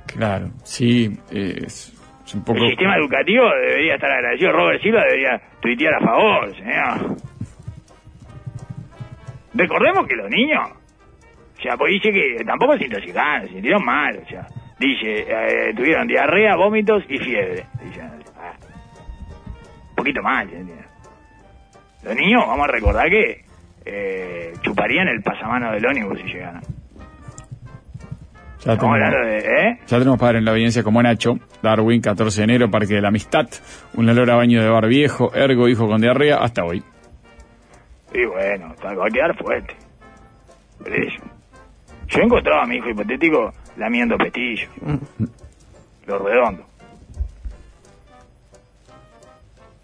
[0.06, 1.94] Claro, sí, es,
[2.26, 2.58] es un poco...
[2.58, 4.52] El sistema educativo debería estar agradecido.
[4.52, 7.16] Robert Silva debería tuitear a favor, señor.
[9.54, 10.60] Recordemos que los niños,
[11.58, 14.46] o sea, pues dice que tampoco se intoxicaron, se sintieron mal, o sea,
[14.78, 17.66] dice, eh, tuvieron diarrea, vómitos y fiebre.
[17.84, 18.00] Dice,
[20.02, 20.86] poquito mal, ¿entiendes?
[22.02, 23.44] Los niños, vamos a recordar que
[23.84, 26.62] eh, chuparían el pasamano del ónibus si llegaran.
[28.64, 29.78] Ya tenemos, de, ¿eh?
[29.86, 33.08] ya tenemos padre en la audiencia como Nacho, Darwin, 14 de enero, Parque de la
[33.08, 33.48] Amistad,
[33.94, 36.82] un olor a baño de bar viejo, ergo, hijo con diarrea, hasta hoy.
[38.14, 39.74] Y bueno, va a quedar fuerte.
[40.78, 41.22] Por eso.
[42.08, 44.68] Yo encontraba a mi hijo hipotético lamiendo pestillo.
[46.06, 46.64] Lo redondo.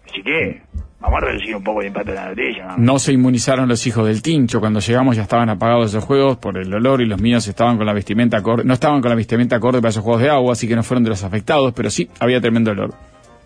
[0.09, 0.61] Así que,
[0.99, 2.65] vamos a reducir un poco el impacto de la noticia.
[2.67, 2.77] ¿no?
[2.77, 4.59] No se inmunizaron los hijos del Tincho.
[4.59, 7.85] Cuando llegamos ya estaban apagados esos juegos por el olor y los míos estaban con
[7.85, 10.67] la vestimenta acorde, no estaban con la vestimenta acorde para esos juegos de agua, así
[10.67, 12.93] que no fueron de los afectados, pero sí había tremendo olor.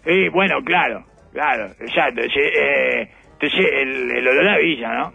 [0.05, 2.21] Sí, bueno, claro, claro, exacto.
[2.21, 5.13] eh, entonces, el, el olor a villa, ¿no?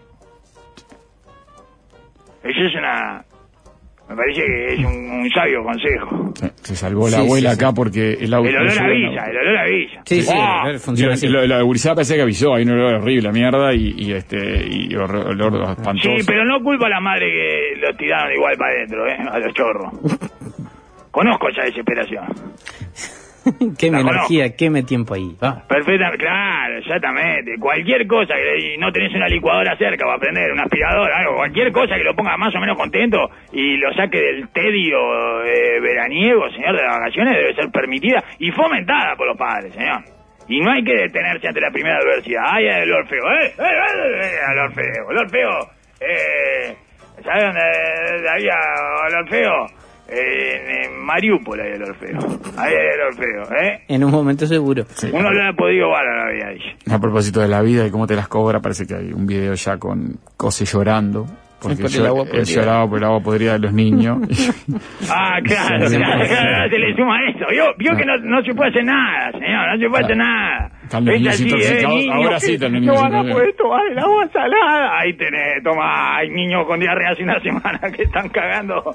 [2.44, 3.24] Eso es una...
[4.08, 6.32] Me parece que es un, un sabio consejo.
[6.34, 7.64] Se, se salvó la Sí, abuela sí, sí.
[7.64, 8.48] acá porque el auto.
[8.48, 10.02] El olor a villa, el olor a villa.
[10.04, 10.70] Sí, sí, ¡Ah!
[10.78, 11.26] funciona así.
[11.28, 14.36] Lo, lo de gurizada parece que avisó, hay un olor horrible, mierda, y, y este,
[14.68, 16.10] y olor espantoso.
[16.18, 19.16] Sí, pero no culpa a la madre que lo tiraron igual para adentro, ¿eh?
[19.30, 19.92] A los chorros.
[21.10, 22.24] Conozco esa desesperación.
[23.78, 25.36] qué La energía, queme tiempo ahí.
[25.42, 25.62] Va.
[25.68, 27.58] Perfectamente, claro, exactamente.
[27.58, 31.72] Cualquier cosa que y no tenés una licuadora cerca para prender, un aspirador, algo, cualquier
[31.72, 34.98] cosa que lo ponga más o menos contento y lo saque del tedio
[35.44, 40.02] eh, veraniego, señor, de las vacaciones, debe ser permitida y fomentada por los padres, señor.
[40.48, 42.42] Y no hay que detenerse ante la primera adversidad.
[42.46, 43.20] ¡Ay, el Orfeo!
[43.20, 43.46] ¡Eh!
[43.46, 43.62] ¡Eh!
[43.62, 44.20] ¡Eh!
[44.22, 44.52] ¡Eh!
[44.52, 45.10] ¡El Orfeo!
[45.10, 45.50] ¡El Orfeo!
[46.00, 46.76] Eh,
[47.22, 48.54] ¿Sabes dónde había
[49.08, 49.66] el Orfeo?
[50.10, 52.18] Eh, en Mariúpol hay el Orfeo.
[52.56, 53.80] Ahí hay el Orfeo, ¿eh?
[53.88, 54.84] En un momento seguro.
[54.88, 55.10] Sí.
[55.12, 56.66] Uno le ha podido bárbaro había dicho.
[56.90, 59.52] A propósito de la vida y cómo te las cobra, parece que hay un video
[59.54, 61.26] ya con Cose llorando.
[61.60, 64.18] Porque por el yo- agua él lloraba por el agua podrida de los niños.
[65.10, 67.46] Ah, claro, claro, claro, se le suma eso.
[67.50, 70.70] Vio, vio que no, no se puede hacer nada, señor, no se puede hacer nada.
[70.88, 73.32] Están los niños intoxicados, niños ahora sí están los no niños intoxicados.
[73.32, 74.98] poder tomar el agua salada.
[75.00, 78.94] Ahí tenés, toma, hay niños con diarrea hace una semana que están cagando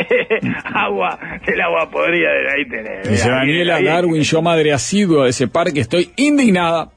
[0.64, 3.08] agua, el agua podrida de ahí tenés.
[3.08, 6.88] Dice Daniela Darwin, yo madre asidua de ese parque, estoy indignada.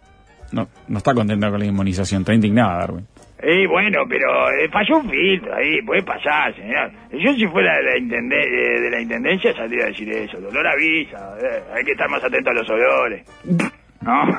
[0.52, 3.06] No, no está contenta con la inmunización, está indignada Darwin.
[3.42, 6.92] Y bueno, pero eh, falló un filtro ahí, puede pasar, señor.
[7.12, 10.42] Yo si fuera de la, intende- eh, de la intendencia saldría a decir eso.
[10.42, 13.24] Dolor avisa, eh, hay que estar más atento a los olores.
[14.02, 14.38] ¿No?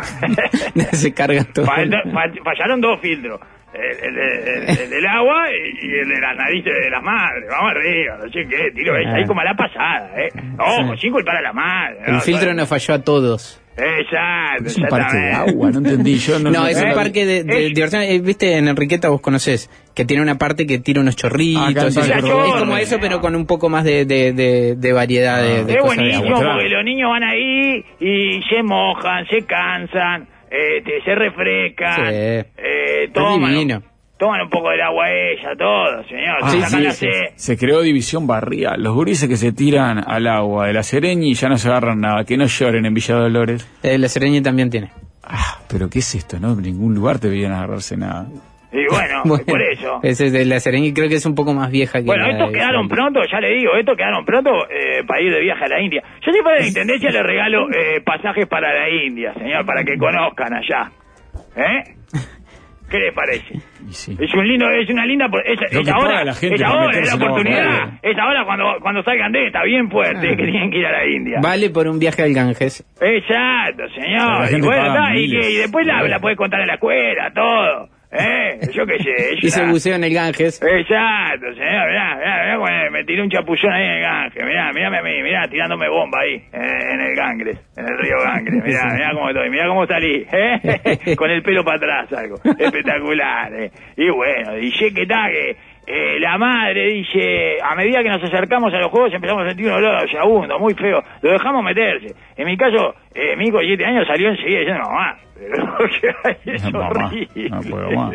[0.93, 1.67] Se cargan todo.
[1.67, 3.41] Fallaron dos filtros.
[3.73, 7.45] El, el el- el del agua y, el de las narices de las madres.
[7.49, 10.29] Vamos arriba, no sé qué, tiro esa ahí como a la pasada, ¿eh?
[10.59, 11.99] Ojo, sin culpar a la madre.
[12.07, 13.63] El filtro no falló a todos.
[13.83, 16.17] Exacto, Es un parque de agua, no entendí.
[16.17, 18.03] Yo no, No, es un parque de, de es- diversión.
[18.03, 21.97] Eh, Viste, en Enriqueta vos conocés que tiene una parte que tira unos chorritos.
[21.97, 21.99] Y.
[22.01, 25.65] Parque es como eso, pero con un poco más de, de, de, de variedad de,
[25.65, 26.53] de Es cosas de buenísimo agua.
[26.55, 32.13] Porque los niños van ahí y se mojan, se cansan, eh, te- se refrescan, Sí.
[32.59, 33.83] eh, toman, divino.
[34.21, 36.37] Toman un poco del agua ella, todo, señor.
[36.43, 37.57] Ah, se sí, sí.
[37.57, 38.81] creó división barrial.
[38.83, 42.25] Los gurises que se tiran al agua de la Sereñi ya no se agarran nada.
[42.25, 43.67] Que no lloren en Villa Dolores.
[43.83, 44.91] Eh, la Sereña también tiene.
[45.25, 46.39] Ah, pero ¿qué es esto?
[46.39, 48.27] No, en ningún lugar te veían agarrarse nada.
[48.73, 50.01] Y bueno, Bueno, por eso.
[50.03, 52.27] Ese es de la Sereña y creo que es un poco más vieja que Bueno,
[52.27, 55.41] la estos de quedaron pronto, ya le digo, estos quedaron pronto eh, para ir de
[55.41, 56.03] viaje a la India.
[56.21, 59.97] Yo si de la Intendencia le regalo eh, pasajes para la India, señor, para que
[59.97, 60.93] conozcan allá.
[61.57, 61.95] ¿Eh?
[62.91, 63.70] ¿Qué le parece?
[63.91, 64.17] Sí.
[64.21, 67.65] Es un lindo, es una linda, es, es ahora, la gente es ahora, la oportunidad,
[67.65, 67.99] podrida.
[68.03, 71.07] es ahora cuando, cuando salgan de esta bien fuerte, que tienen que ir a la
[71.07, 71.39] India.
[71.43, 72.85] Vale por un viaje al Ganges.
[73.01, 74.47] Exacto, señor.
[74.53, 75.47] Y bueno, está, y, miles.
[75.47, 77.89] que- y después la, la puede contar en la escuela, todo.
[78.13, 78.59] ¿Eh?
[78.73, 79.37] Yo qué sé.
[79.41, 80.61] Hice una- buceo en el Ganges.
[80.63, 84.73] Exacto, señor, mirá, mirá, mirá, cuando me tiré un chapuzón ahí en el Ganges, mirá,
[84.75, 88.63] mirá a mí, mirá, tirándome bomba ahí, en, en el Gangres, en el río Gangres,
[88.63, 91.15] mirá, mirá cómo estoy, mirá cómo salí, ¿eh?
[91.17, 93.71] con el pelo para atrás algo, espectacular, ¿eh?
[93.97, 98.73] y bueno, dije que tal, que eh, la madre dice, a medida que nos acercamos
[98.75, 102.15] a los juegos empezamos a sentir un olor a yabundo, muy feo, lo dejamos meterse,
[102.37, 105.89] en mi caso, eh, mi hijo de 7 años salió enseguida diciendo, mamá, pero lo
[105.89, 107.49] que hay es Mamá, horrible.
[107.49, 108.13] no puedo más.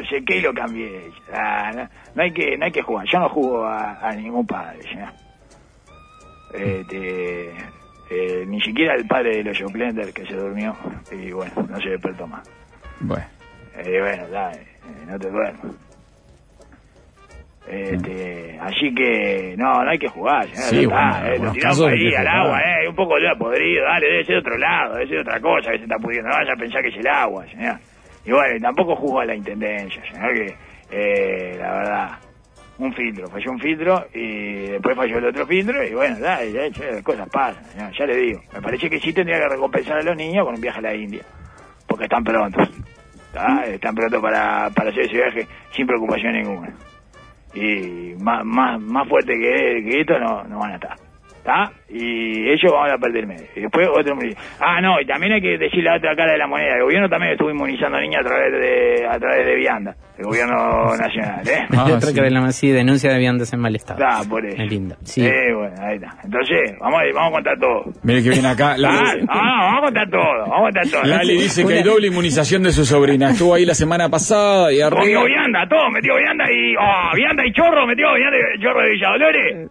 [0.00, 1.10] Lo sequé y lo cambié.
[1.32, 3.06] Ah, no, no hay que no hay que jugar.
[3.10, 4.78] Yo no jugo a, a ningún padre.
[6.52, 7.50] Este,
[8.10, 10.74] eh, ni siquiera el padre de los Joplender que se durmió
[11.10, 12.48] y bueno, no se despertó más.
[13.00, 13.24] Bueno.
[13.76, 14.66] Eh, bueno, eh,
[15.06, 15.76] no te duermas.
[17.66, 22.16] Este, así que no, no hay que jugar, Sí, bueno, eh, lo tiramos ahí que
[22.16, 25.40] al agua, eh, un poco de podrido, dale, debe ser otro lado, debe ser otra
[25.40, 27.76] cosa que se está pudiendo, no vaya a pensar que es el agua, señor.
[28.26, 30.56] Y bueno, tampoco jugó a la intendencia, señor, que
[30.90, 32.18] eh, la verdad,
[32.78, 36.66] un filtro, falló un filtro y después falló el otro filtro y bueno, ya, ya,
[36.66, 38.40] ya, cosas pasan, señor, ya le digo.
[38.52, 40.94] Me parece que sí tendría que recompensar a los niños con un viaje a la
[40.94, 41.22] India,
[41.86, 42.68] porque están prontos,
[43.32, 43.64] ¿tá?
[43.64, 46.74] están prontos para, para hacer ese viaje sin preocupación ninguna.
[47.54, 51.05] y más, más, más fuerte que, que esto no, no van a estar.
[51.46, 51.70] ¿Está?
[51.88, 53.46] Y ellos van a perder medio.
[53.54, 54.18] Y después otro.
[54.58, 56.74] Ah, no, y también hay que decir la otra cara de la moneda.
[56.74, 59.94] El gobierno también estuvo inmunizando niños a través de a través de vianda.
[60.18, 61.66] El gobierno nacional, ¿eh?
[61.76, 62.14] Ah, otra sí.
[62.14, 64.00] que la sí, denuncia de viandas en mal estado.
[64.02, 64.60] Está, por eso.
[64.60, 64.96] Es lindo.
[65.04, 65.24] Sí.
[65.24, 66.16] Eh, bueno, ahí está.
[66.24, 67.84] Entonces, vamos a, vamos a contar todo.
[68.02, 68.72] Mire que viene acá.
[68.72, 70.38] Ah, Lali, ah, vamos a contar todo.
[70.40, 71.02] Vamos a contar todo.
[71.04, 73.30] Lali dice que hay doble inmunización de su sobrina.
[73.30, 75.24] Estuvo ahí la semana pasada y Comió arriba.
[75.26, 76.74] vianda, todo, metió vianda y...
[76.74, 79.70] Oh, vianda y chorro, metió vianda y chorro de Villa Dolores.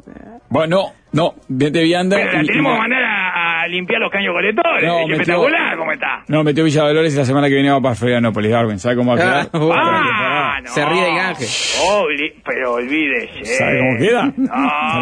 [0.56, 2.18] Bueno, no, vete vianda.
[2.18, 4.84] Pero la y- tenemos y- que mandar a, a limpiar los caños colectores.
[4.88, 6.24] No, es metió- espectacular cómo está.
[6.28, 8.80] No, metió Villa Dolores y la semana que viene va para Florianópolis, Darwin.
[8.80, 9.50] ¿Sabe cómo va a quedar?
[9.54, 10.56] Ah.
[10.58, 10.70] Ah, no.
[10.70, 11.46] Se ríe de Ganje.
[11.46, 13.46] Obli- pero olvídese.
[13.58, 14.34] ¿Sabe cómo queda?
[14.38, 14.54] No.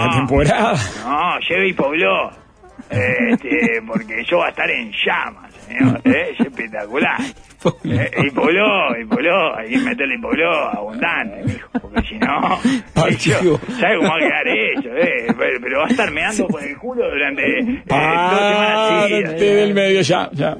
[0.06, 0.74] La temporada.
[1.06, 2.32] No, lleve y pobló.
[2.90, 6.02] Este, porque yo va a estar en llamas, señor.
[6.06, 6.30] ¿eh?
[6.34, 7.18] Es espectacular.
[7.84, 9.56] Eh, y pobló, y pobló.
[9.56, 11.70] Hay que meterle pobló abundante, mijo.
[11.82, 12.60] Porque si no,
[13.08, 14.90] eso, ¿sabe cómo va a quedar hecho?
[14.96, 15.34] Eh?
[15.38, 19.32] Pero, pero va a estar meando por el culo durante eh, dos semanas seguidas.
[19.32, 20.58] Parte del medio ya, ya.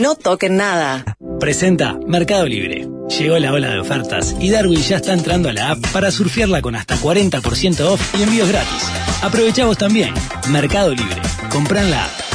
[0.00, 1.04] No toquen nada.
[1.38, 2.86] Presenta Mercado Libre.
[3.18, 6.62] Llegó la ola de ofertas y Darwin ya está entrando a la app para surfearla
[6.62, 8.90] con hasta 40% off y envíos gratis.
[9.22, 10.14] Aprovecha vos también.
[10.50, 11.20] Mercado Libre.
[11.50, 12.31] Comprá en la app.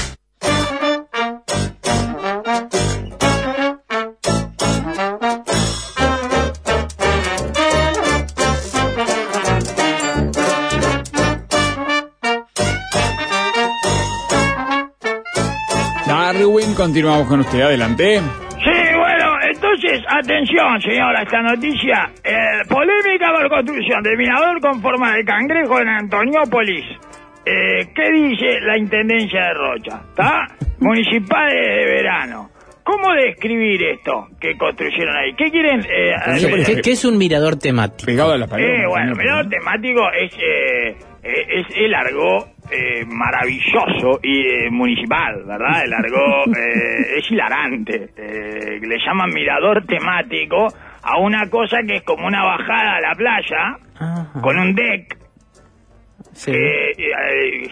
[16.75, 17.61] Continuamos con usted.
[17.61, 18.19] Adelante.
[18.19, 22.09] Sí, bueno, entonces, atención, señora, esta noticia.
[22.23, 26.85] Eh, polémica por construcción del mirador con forma de cangrejo en Antoniópolis.
[27.45, 30.01] Eh, ¿Qué dice la Intendencia de Rocha?
[30.09, 30.47] ¿Está?
[30.79, 32.49] Municipales de verano.
[32.83, 35.33] ¿Cómo describir esto que construyeron ahí?
[35.37, 35.81] ¿Qué quieren?
[35.81, 36.63] eh?
[36.65, 38.05] ¿Qué, qué es un mirador temático?
[38.05, 38.63] Pegado a la pared.
[38.63, 39.15] Eh, bueno, ¿no?
[39.17, 40.95] mirador temático es, eh,
[41.27, 45.83] eh, es el largo eh, maravilloso y eh, municipal, ¿verdad?
[45.83, 48.09] El largo eh, es hilarante.
[48.17, 50.67] Eh, le llaman mirador temático
[51.03, 54.41] a una cosa que es como una bajada a la playa Ajá.
[54.41, 55.17] con un deck,
[56.33, 56.51] Sí.
[56.51, 56.91] eh,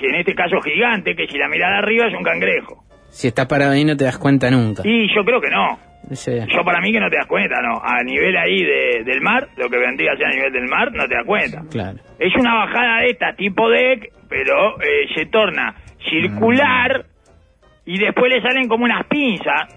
[0.01, 2.83] en este caso gigante, que si la mirada arriba es un cangrejo.
[3.09, 4.81] Si estás parado ahí no te das cuenta nunca.
[4.85, 5.77] Y yo creo que no.
[6.11, 6.31] Sí.
[6.53, 7.81] Yo para mí que no te das cuenta, no.
[7.83, 10.91] A nivel ahí de- del mar, lo que vendría a ser a nivel del mar,
[10.91, 11.61] no te das cuenta.
[11.71, 11.97] Claro.
[12.19, 15.75] Es una bajada de esta tipo deck, pero eh, se torna
[16.09, 17.05] circular
[17.85, 19.69] y después le salen como unas pinzas,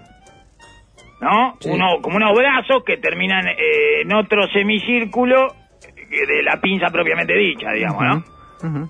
[1.21, 1.55] ¿no?
[1.59, 1.69] Sí.
[1.71, 5.47] Uno, como unos brazos que terminan eh, en otro semicírculo
[6.11, 8.69] eh, de la pinza propiamente dicha, digamos, ¿no?
[8.69, 8.89] Ujú.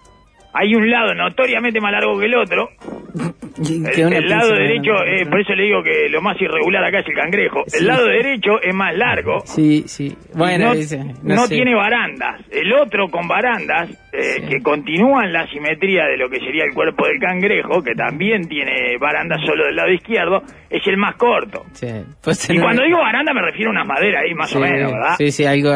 [0.54, 2.70] Hay un lado notoriamente más largo que el otro.
[3.60, 7.14] El, lado derecho, eh, por eso le digo que lo más irregular acá es el
[7.16, 7.64] cangrejo.
[7.68, 7.80] Sí.
[7.80, 9.42] El lado derecho es más largo.
[9.46, 10.16] Sí, sí.
[10.34, 11.56] Bueno, no, dice, no no, sé.
[11.56, 12.42] tiene barandas.
[12.50, 14.42] El otro con barandas, eh, Sí.
[14.48, 18.98] que continúan la simetría de lo que sería el cuerpo del cangrejo, que también tiene
[18.98, 21.66] barandas solo del lado izquierdo, es el más corto.
[21.74, 21.88] Sí.
[22.24, 25.16] Pues Y cuando digo baranda me refiero a unas maderas ahí más o menos, ¿verdad?
[25.18, 25.72] Sí, sí, algo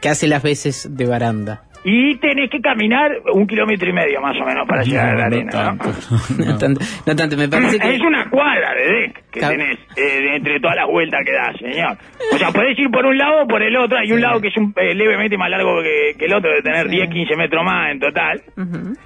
[0.00, 1.62] que hace las veces de baranda.
[1.84, 5.26] Y tenés que caminar un kilómetro y medio más o menos para llegar a la
[5.26, 5.78] arena, ¿no?
[5.78, 5.90] tanto.
[6.38, 7.94] No, tanto, no tanto, me parece que...
[7.94, 11.56] Es una cuadra de deck que tenés eh, de entre todas las vueltas que das,
[11.58, 11.96] señor.
[12.34, 13.96] O sea, podés ir por un lado o por el otro.
[13.98, 16.62] Hay un lado que es un, eh, levemente más largo que, que el otro, de
[16.62, 18.42] tener 10, 15 metros más en total.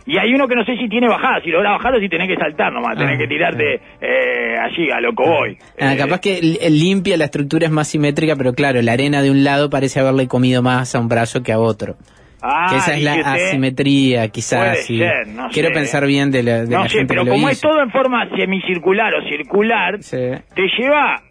[0.07, 1.41] Y hay uno que no sé si tiene bajada.
[1.45, 2.97] Si logra bajarlo, si tenés que saltar nomás.
[2.97, 5.57] Tenés Ah, que tirarte eh, allí, a lo cowboy.
[5.79, 9.21] Ah, Eh, capaz que li- limpia, la estructura es más simétrica, pero claro, la arena
[9.23, 11.97] de un lado parece haberle comido más a un brazo que a otro.
[12.43, 14.79] Ah, que esa es la asimetría, Puede quizás.
[14.85, 14.99] sí.
[14.99, 15.75] ser, no Quiero sé.
[15.75, 17.83] pensar bien de la, de No la sé, gente pero que lo como es todo
[17.83, 20.17] en forma semicircular o circular, Sí.
[20.55, 21.23] te lleva,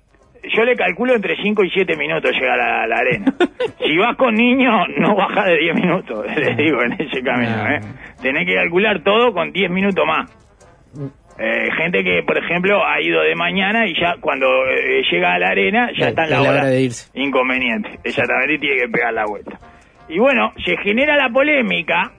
[0.55, 3.25] yo le calculo entre 5 y 7 minutos llegar a la arena.
[3.85, 7.57] si vas con niños, no baja de 10 minutos, les digo, en ese camino.
[7.57, 7.69] No.
[7.69, 7.79] ¿eh?
[8.21, 10.29] Tenés que calcular todo con 10 minutos más.
[11.39, 15.39] Eh, gente que, por ejemplo, ha ido de mañana y ya cuando eh, llega a
[15.39, 17.09] la arena ya Ya, está en la hora, hora de irse.
[17.19, 17.89] inconveniente.
[18.03, 19.57] Exactamente, y tiene que pegar la vuelta.
[20.11, 22.11] Y bueno, se genera la polémica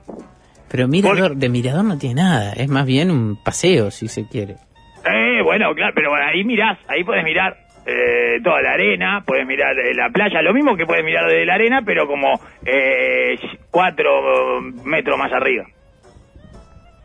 [0.70, 4.55] Pero mirador, de mirador no tiene nada, es más bien un paseo, si se quiere.
[5.05, 9.46] Eh, bueno, claro, pero bueno, ahí mirás, ahí puedes mirar eh, toda la arena, puedes
[9.46, 13.38] mirar eh, la playa, lo mismo que puedes mirar desde la arena, pero como eh,
[13.70, 15.66] cuatro metros más arriba.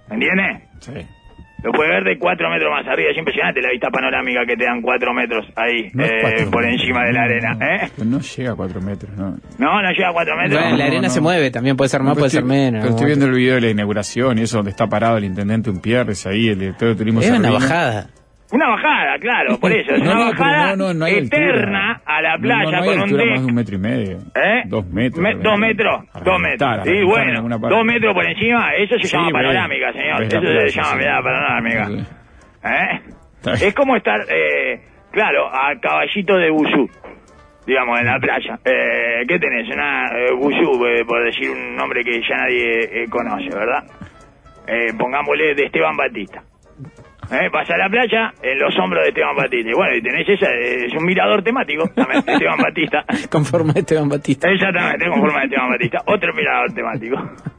[0.08, 0.63] ¿Me entiendes?
[0.80, 1.16] Sí.
[1.63, 4.63] Lo puedes ver de cuatro metros más arriba, es impresionante la vista panorámica que te
[4.65, 7.89] dan cuatro metros ahí, No eh, cuatro por metros, encima de la arena, no, ¿eh?
[8.06, 9.38] No llega a cuatro metros, no.
[9.58, 10.62] No, no llega a cuatro metros.
[10.62, 11.13] Bueno, la no, arena no.
[11.13, 12.82] se mueve, también puede ser más, No, puede ser menos.
[12.82, 15.70] pero estoy viendo el video de la inauguración y eso donde está parado el intendente
[15.72, 18.08] Unpierres ahí, el director de turismo Es una bajada.
[18.52, 19.94] Una bajada, claro, por eso.
[19.94, 22.02] Es No, una no, bajada no, no, no hay eterna altura.
[22.06, 23.28] a la playa no, no hay con un deck.
[23.30, 24.18] más de un metro y medio.
[24.36, 24.62] ¿Eh?
[24.68, 25.22] Dos metros.
[25.22, 26.80] Me- dos metros, dos metros.
[26.86, 30.24] Sí, bueno, dos metros por encima, eso se Sí, llama panorámica, señor.
[30.24, 30.98] Eso se llama sí.
[30.98, 31.90] mirada panorámica.
[32.64, 33.02] ¿Eh?
[33.68, 34.80] Es como estar, eh,
[35.12, 36.90] claro, a caballito de busú,
[37.66, 38.60] digamos, en la playa.
[38.66, 39.70] Eh, ¿Qué tenés?
[39.74, 43.84] Una eh, busú, eh, por decir un nombre que ya nadie eh, conoce, ¿verdad?
[44.68, 46.42] Eh, pongámosle de Esteban Batista.
[47.32, 47.50] ¿Eh?
[47.52, 49.70] Vas a la playa en los hombros de Esteban Batista.
[49.70, 53.06] Y bueno, y tenés esa, es un mirador temático, también, de Esteban Batista.
[53.30, 54.50] Con forma de Esteban Batista.
[54.50, 56.02] Exactamente, con forma de Esteban Batista.
[56.06, 57.16] Otro mirador temático.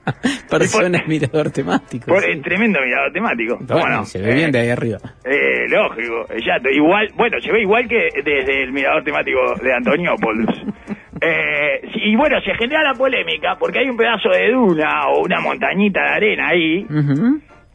[0.50, 2.06] Personas mirador temático.
[2.06, 2.40] Por, sí.
[2.42, 3.58] tremendo mirador temático.
[3.58, 4.04] ¿Cómo Bueno, no?
[4.04, 4.98] se ve bien Eh, de ahí arriba.
[5.24, 6.70] eh, lógico, exacto.
[6.70, 10.46] Igual, bueno, se ve igual que desde el mirador temático de Antoniópolis.
[11.20, 15.40] Eh, y bueno, se genera la polémica porque hay un pedazo de duna o una
[15.40, 16.86] montañita de arena ahí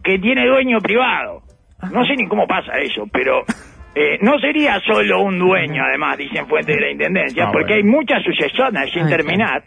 [0.01, 1.41] que tiene dueño privado.
[1.91, 3.43] No sé ni cómo pasa eso, pero
[3.95, 7.75] eh, no sería solo un dueño, además, dicen fuentes de la Intendencia, Ah, porque bueno.
[7.75, 9.63] hay muchas sucesiones sin terminar.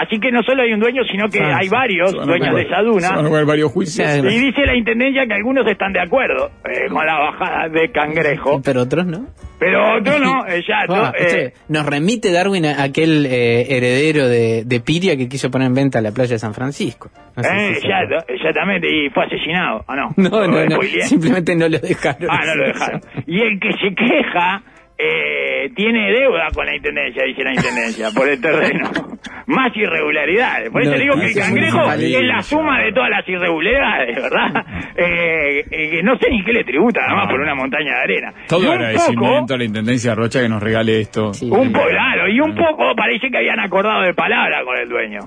[0.00, 2.82] Así que no solo hay un dueño, sino que Ah, hay varios dueños de esa
[2.82, 3.44] duna.
[3.44, 4.08] Varios juicios.
[4.18, 8.60] Y dice la intendencia que algunos están de acuerdo eh, con la bajada de cangrejo,
[8.62, 9.26] Pero otros no.
[9.58, 10.94] pero otros no, exacto.
[10.94, 15.50] Ah, eh, este, nos remite Darwin a aquel eh, heredero de, de Piria que quiso
[15.50, 17.10] poner en venta la playa de San Francisco.
[17.36, 20.08] No sé eh, si exacto, exactamente, y fue asesinado, ¿o no?
[20.16, 20.70] No, no, ¿O no.
[20.76, 21.02] spoileé?
[21.02, 22.28] Simplemente no lo dejaron.
[22.30, 23.00] Ah, no lo dejaron.
[23.26, 24.62] Y el que se queja
[25.00, 28.90] eh, tiene deuda con la intendencia, dice la intendencia, por el terreno.
[29.46, 30.70] Más irregularidades.
[30.70, 34.64] Por eso No, digo que el cangrejo es la suma de todas las irregularidades, ¿verdad?
[35.00, 37.30] Eh, eh, que no sé ni qué le tributa, nada más No.
[37.30, 38.32] por una montaña de arena.
[38.44, 41.32] Y Todo un agradecimiento poco- a la Intendencia de Rocha que nos regale esto.
[41.34, 41.48] Sí.
[41.48, 45.20] Un poco, claro, y un poco parece que habían acordado de palabra con el dueño.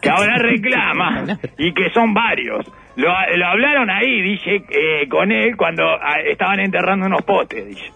[0.00, 1.24] Que ahora reclama
[1.58, 2.66] y que son varios.
[2.96, 7.90] Lo, lo hablaron ahí, dice, eh, con él cuando ah, estaban enterrando unos postes, dice.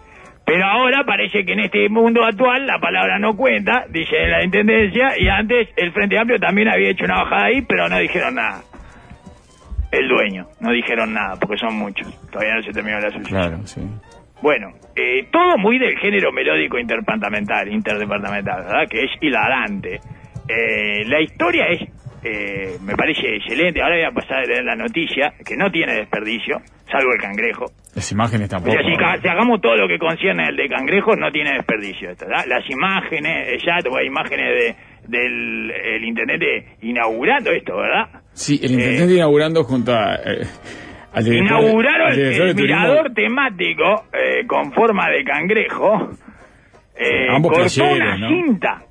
[0.51, 5.13] Pero ahora parece que en este mundo actual la palabra no cuenta, dice la intendencia,
[5.17, 8.61] y antes el Frente Amplio también había hecho una bajada ahí, pero no dijeron nada.
[9.93, 12.09] El dueño, no dijeron nada, porque son muchos.
[12.33, 13.41] Todavía no se terminó la sucesión.
[13.41, 13.81] Claro, sí.
[14.43, 18.89] Bueno, eh, todo muy del género melódico interdepartamental, interdepartamental, ¿verdad?
[18.91, 20.01] Que es hilarante.
[20.49, 21.89] Eh, la historia es,
[22.23, 23.81] eh, me parece excelente.
[23.83, 26.59] Ahora voy a pasar a leer la noticia, que no tiene desperdicio,
[26.91, 27.67] salvo el cangrejo.
[27.95, 28.73] Las imágenes O tampoco.
[28.73, 32.11] sea, si, si hagamos todo lo que concierne al de cangrejo, no tiene desperdicio.
[32.11, 32.27] esto.
[32.29, 34.77] Las imágenes, eh, ya tuve imágenes de,
[35.09, 38.21] del el intendente inaugurando esto, ¿verdad?
[38.33, 40.15] Sí, el intendente inaugurando junto a...
[40.17, 40.47] eh,
[41.13, 42.63] al director- Inauguraron al el, turismo.
[42.63, 46.11] mirador temático eh, con forma de cangrejo.
[46.97, 48.29] Eh, ambos cortó playeros, una ¿no?
[48.29, 48.83] cinta.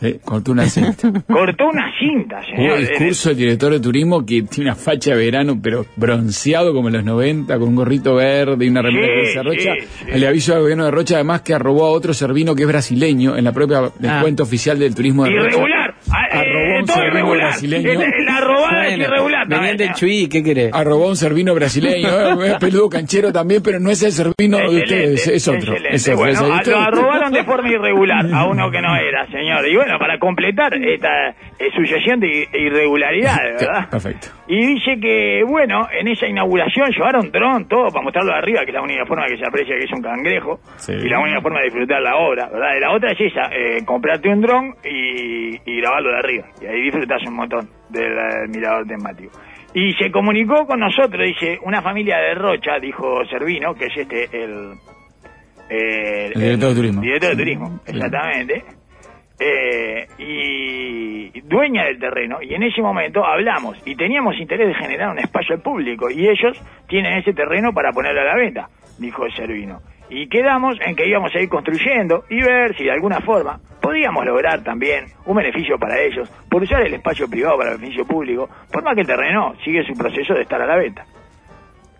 [0.00, 1.10] Sí, cortó una cinta.
[1.26, 2.78] Cortó una cinta, Hubo señor.
[2.78, 6.94] discurso del director de turismo que tiene una facha de verano, pero bronceado como en
[6.94, 9.74] los 90, con un gorrito verde y una remera Sí, que dice Rocha.
[9.78, 10.18] sí, sí.
[10.18, 13.36] Le aviso al gobierno de Rocha, además, que arrobó a otro servino que es brasileño
[13.36, 14.20] en la propia del Ah.
[14.22, 15.48] cuento oficial del turismo de Rocha.
[15.48, 15.94] Irregular.
[16.10, 18.00] Ah, eh, Arrobó un todo servino brasileño.
[18.40, 19.76] Es- La robada es Bueno, irregular venían también.
[19.76, 20.70] del Chuy, ¿qué querés?
[20.72, 24.58] Arrobó a un servino brasileño, eh, es peludo canchero también, pero no es el servino
[24.58, 25.72] de ustedes, es otro.
[25.74, 25.96] excelente.
[25.96, 26.72] Es otro, bueno, es a- otro.
[26.72, 29.66] lo arrobaron de forma irregular a uno que no era, señor.
[29.68, 33.88] Y bueno, para completar esta eh, sucesión de irregularidades, ¿verdad?
[33.90, 34.28] Perfecto.
[34.48, 38.70] Y dice que, bueno, en esa inauguración llevaron dron, todo para mostrarlo de arriba, que
[38.70, 40.60] es la única forma que se aprecia que es un cangrejo.
[40.76, 40.92] Sí.
[40.92, 42.76] Y la única forma de disfrutar la obra, ¿verdad?
[42.76, 46.46] Y la otra es esa, eh, comprarte un dron y, y grabarlo de arriba.
[46.62, 49.32] Y ahí disfrutas un montón del mirador temático.
[49.74, 54.24] Y se comunicó con nosotros, dice, una familia de Rocha, dijo Servino, que es este,
[54.42, 54.72] el...
[55.68, 57.00] El director de turismo.
[57.00, 58.64] Director de turismo, exactamente.
[59.38, 65.10] Eh, y dueña del terreno y en ese momento hablamos y teníamos interés de generar
[65.10, 69.24] un espacio al público y ellos tienen ese terreno para ponerlo a la venta, dijo
[69.30, 69.80] Servino.
[70.10, 74.24] Y quedamos en que íbamos a ir construyendo y ver si de alguna forma podíamos
[74.26, 78.48] lograr también un beneficio para ellos por usar el espacio privado para el beneficio público,
[78.72, 81.06] por más que el terreno sigue su proceso de estar a la venta.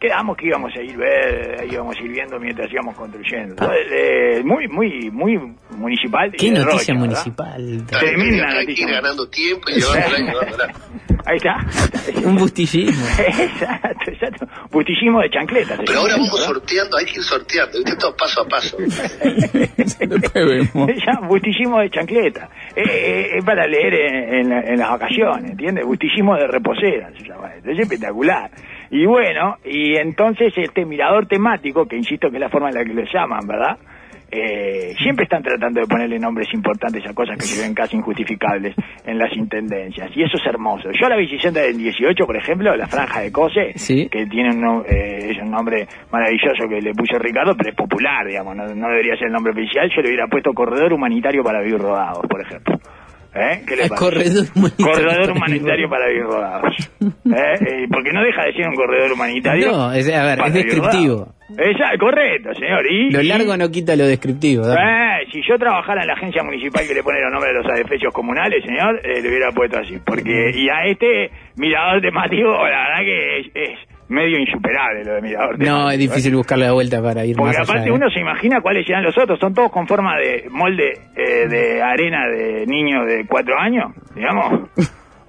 [0.00, 3.70] Quedamos que íbamos a ir ver, íbamos a ir viendo mientras íbamos construyendo.
[3.92, 5.38] Eh, muy, muy, muy
[5.76, 6.32] municipal.
[6.32, 7.84] ¿Qué noticia municipal?
[7.86, 8.86] Tremenda Acá hay que noticia.
[8.88, 10.74] ir ganando tiempo y llevándola y llevándola.
[11.26, 11.66] Ahí está.
[12.24, 13.06] Un bustillismo.
[13.18, 14.46] exacto, exacto.
[14.70, 15.78] Bustillismo de chancletas.
[15.84, 16.46] Pero ahora vamos ¿verdad?
[16.46, 17.96] sorteando, hay que ir sorteando, ¿viste?
[17.96, 18.78] Todo paso a paso.
[20.34, 22.48] Llama bustillismo de chancleta.
[22.74, 25.84] Eh, eh, es para leer en, en la- en las vacaciones, ¿entiendes?
[25.84, 27.50] Bustillismo de reposera se llama.
[27.56, 28.50] Es espectacular.
[28.90, 32.84] Y bueno, y entonces este mirador temático, que insisto que es la forma en la
[32.84, 33.78] que lo llaman, ¿verdad?
[34.32, 38.74] eh, siempre están tratando de ponerle nombres importantes a cosas que se ven casi injustificables
[39.04, 40.08] en las intendencias.
[40.14, 40.90] Y eso es hermoso.
[40.92, 44.08] Yo a la bicicenda del 18, por ejemplo, la franja de Cose, Sí.
[44.08, 48.26] que tiene un, eh, es un nombre maravilloso que le puso Ricardo, pero es popular,
[48.26, 49.90] digamos, no, no debería ser el nombre oficial.
[49.94, 52.78] Yo le hubiera puesto Corredor Humanitario para Vivir Rodados, por ejemplo.
[53.34, 53.62] ¿Eh?
[53.66, 53.96] ¿Qué le parece?
[53.96, 56.74] corredor humanitario Corredor para humanitario para vivir rodados.
[57.00, 57.86] ¿Eh?
[57.90, 59.70] Porque no deja de ser un corredor humanitario.
[59.70, 61.32] No, es- a ver, es descriptivo.
[61.56, 62.84] Esa- correcto, señor.
[62.90, 64.64] Y, Lo largo no quita lo descriptivo.
[64.72, 67.72] eh, si yo trabajara en la agencia municipal que le pone los nombres de los
[67.72, 69.96] adefesios comunales, señor, eh, le hubiera puesto así.
[70.04, 73.78] Porque, y a este mirador temático, la verdad que es, es
[74.10, 75.58] medio insuperable lo de mirador.
[75.58, 77.72] No, es difícil buscarle la vuelta para ir Porque más allá.
[77.72, 77.92] aparte ¿eh?
[77.92, 81.82] uno se imagina cuáles serán los otros, son todos con forma de molde eh, de
[81.82, 84.68] arena de niño de cuatro años, digamos.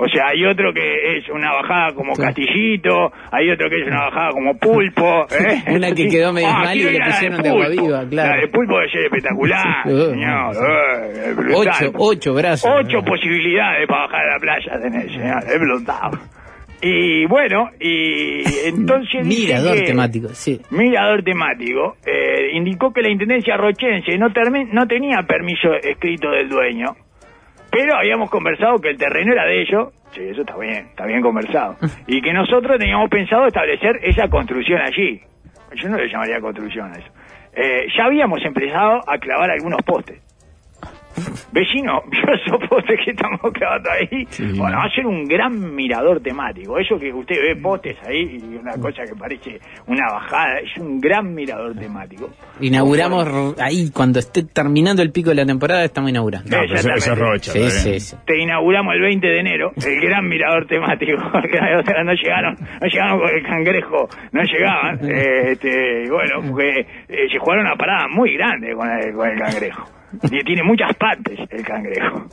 [0.03, 2.33] O sea, hay otro que es una bajada como Claro.
[2.33, 5.27] castillito, hay otro que es una bajada como pulpo.
[5.31, 5.75] ¿eh?
[5.75, 7.81] Una que quedó medio mal y le pusieron de agua pulpo.
[7.83, 8.29] viva, claro.
[8.31, 10.55] La de pulpo debe ser espectacular, señor.
[10.55, 11.35] eh.
[11.53, 12.71] Ocho, ocho brazos.
[12.83, 15.43] Ocho posibilidades para bajar a la playa tenés, señor.
[15.45, 16.11] Es brutal.
[16.81, 19.27] Y bueno, y entonces...
[19.27, 20.59] dice Mirador que- temático, sí.
[20.71, 24.29] mirador temático, eh, indicó que la Intendencia Rochense no,
[24.71, 26.95] no tenía permiso escrito del dueño,
[27.71, 31.21] pero habíamos conversado que el terreno era de ellos, sí, eso está bien, está bien
[31.21, 31.75] conversado,
[32.07, 35.21] y que nosotros teníamos pensado establecer esa construcción allí.
[35.75, 37.07] Yo no le llamaría construcción a eso.
[37.53, 40.19] Eh, ya habíamos empezado a clavar algunos postes.
[41.51, 44.25] Vecino, vio esos postes que estamos clavando ahí.
[44.29, 44.43] Sí.
[44.57, 46.77] Bueno, va a ser un gran mirador temático.
[46.77, 50.99] Eso que usted ve postes ahí y una cosa que parece una bajada, es un
[50.99, 52.29] gran mirador temático.
[52.59, 56.49] Inauguramos ahí, cuando esté terminando el pico de la temporada, estamos inaugurando.
[56.49, 57.51] No, pero eso, eso es Rocha.
[57.51, 58.01] Sí, está sí, bien.
[58.01, 58.15] sí.
[58.25, 61.17] Te inauguramos el 20 de enero, el gran mirador temático.
[61.21, 64.99] no llegaron, no llegaron con el cangrejo, no llegaban.
[65.11, 70.00] Este, bueno, porque eh, se jugaron una parada muy grande con el, con el cangrejo.
[70.31, 72.25] Y tiene muchas partes el cangrejo.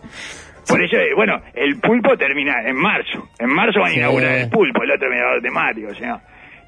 [0.69, 3.29] Por eso, eh, bueno, el pulpo termina en marzo.
[3.39, 3.99] En marzo van a Sí.
[4.01, 6.21] inaugurar el pulpo, el otro mirador temático, señor.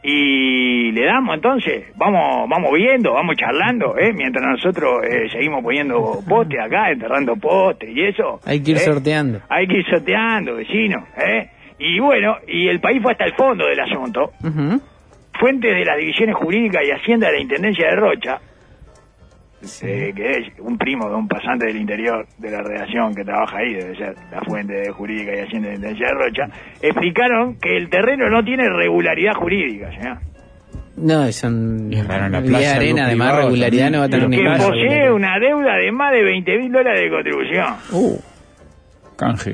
[0.03, 4.15] Y le damos entonces, vamos vamos viendo, vamos charlando, ¿eh?
[4.15, 8.41] mientras nosotros eh, seguimos poniendo poste acá, enterrando poste y eso.
[8.47, 8.81] Hay que ir ¿eh?
[8.81, 9.41] sorteando.
[9.51, 11.07] Hay que ir sorteando, vecino.
[11.19, 11.51] ¿eh?
[11.79, 14.33] Y bueno, y el país fue hasta el fondo del asunto.
[14.43, 14.81] Ujú.
[15.39, 18.39] Fuentes de las divisiones jurídicas y hacienda de la Intendencia de Rocha,
[19.83, 23.59] eh, que es un primo de un pasante del interior de la redacción que trabaja
[23.59, 26.47] ahí, debe ser la fuente de jurídica y hacienda de la Intendencia de Rocha,
[26.81, 30.19] explicaron que el terreno no tiene regularidad jurídica, señor.
[30.97, 31.91] No, son.
[31.93, 34.23] Y es raro, en la y playa, arena, además, privado regularidad no va a tener
[34.23, 34.53] también.
[34.53, 37.75] Que posee una deuda de más de 20 mil dólares de contribución.
[37.93, 38.19] Uh,
[39.17, 39.51] Canje.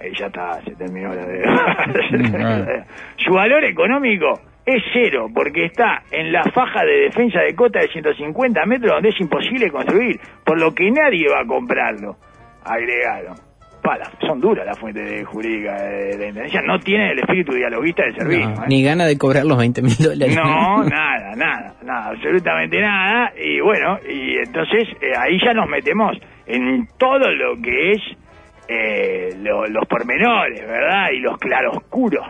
[0.00, 1.86] Eh, ya está, se terminó la deuda.
[2.10, 7.80] Mm, Su valor económico es cero, porque está en la faja de defensa de cota
[7.80, 12.16] de 150 metros donde es imposible construir, por lo que nadie va a comprarlo.
[12.64, 13.34] Agregaron.
[13.82, 17.52] Pa, la- son duras las fuentes de jurídica de la Intendencia, no tienen el espíritu
[17.52, 18.48] dialoguista del servicio.
[18.50, 18.66] no, ¿eh?
[18.68, 20.36] Ni gana de cobrar los 20 mil dólares.
[20.36, 23.32] No, nada, nada, nada, absolutamente nada.
[23.36, 28.00] Y bueno, y entonces eh, ahí ya nos metemos en todo lo que es
[28.68, 31.08] eh, lo- los pormenores, ¿verdad?
[31.12, 32.28] Y los claroscuros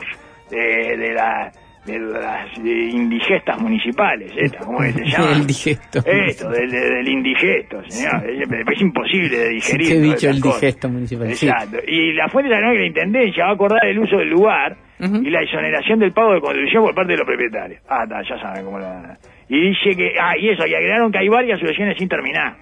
[0.51, 1.53] de, de, la,
[1.87, 5.33] de las eh, indigestas municipales, estas, ¿cómo es que se llama?
[5.33, 5.99] El digesto.
[6.07, 8.25] Esto, del, del indigesto, señor.
[8.31, 9.89] Es, es imposible de digerir.
[9.89, 10.61] Todas bicho esas el cosas.
[10.61, 11.35] digesto municipal.
[11.35, 11.47] sí.
[11.49, 11.79] Exacto.
[11.87, 15.41] Y la fuente de la Intendencia va a acordar el uso del lugar y la
[15.43, 17.83] exoneración del pago de construcción por parte de los propietarios.
[17.89, 19.19] Ah, está, ya saben cómo la...
[19.49, 20.15] Y dice que...
[20.21, 22.55] Ah, y eso, y agregaron que hay varias soluciones sin terminar.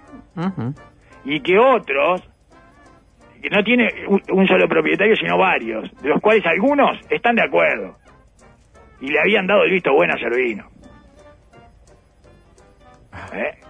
[1.26, 2.22] Y que otros,
[3.42, 7.42] que no tiene un, un solo propietario, sino varios, de los cuales algunos están de
[7.42, 7.98] acuerdo.
[9.00, 10.68] Y le habían dado el visto bueno a Servino.
[13.34, 13.52] ¿Eh?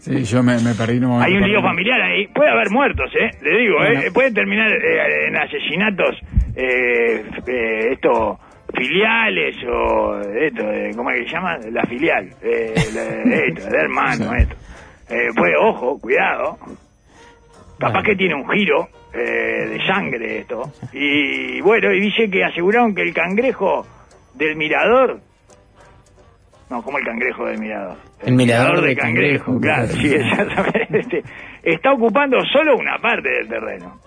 [0.00, 1.26] Sí, yo me, me perdí momento.
[1.26, 2.26] Hay un lío familiar ahí.
[2.28, 3.30] Puede haber muertos, ¿eh?
[3.42, 4.00] Le digo, Bueno.
[4.00, 4.10] ¿eh?
[4.12, 6.16] Pueden terminar eh, en asesinatos,
[6.56, 8.40] eh, eh, esto,
[8.74, 11.58] filiales o esto, eh, ¿cómo es que se llama?
[11.70, 12.30] La filial.
[12.42, 14.36] Eh, la- esto, de hermano, Sí.
[14.42, 14.56] esto.
[15.10, 16.58] Eh, pues, ojo, cuidado.
[17.78, 18.02] Capaz Bueno.
[18.02, 20.72] que tiene un giro eh, de sangre esto.
[20.92, 23.86] Y bueno, y dice que aseguraron que el cangrejo
[24.46, 25.20] del mirador...
[26.68, 27.96] No, como el cangrejo del mirador.
[28.22, 30.00] El mirador de cangrejo, claro, claro.
[30.00, 31.22] sí, exactamente.
[31.64, 33.98] Está ocupando solo una parte del terreno.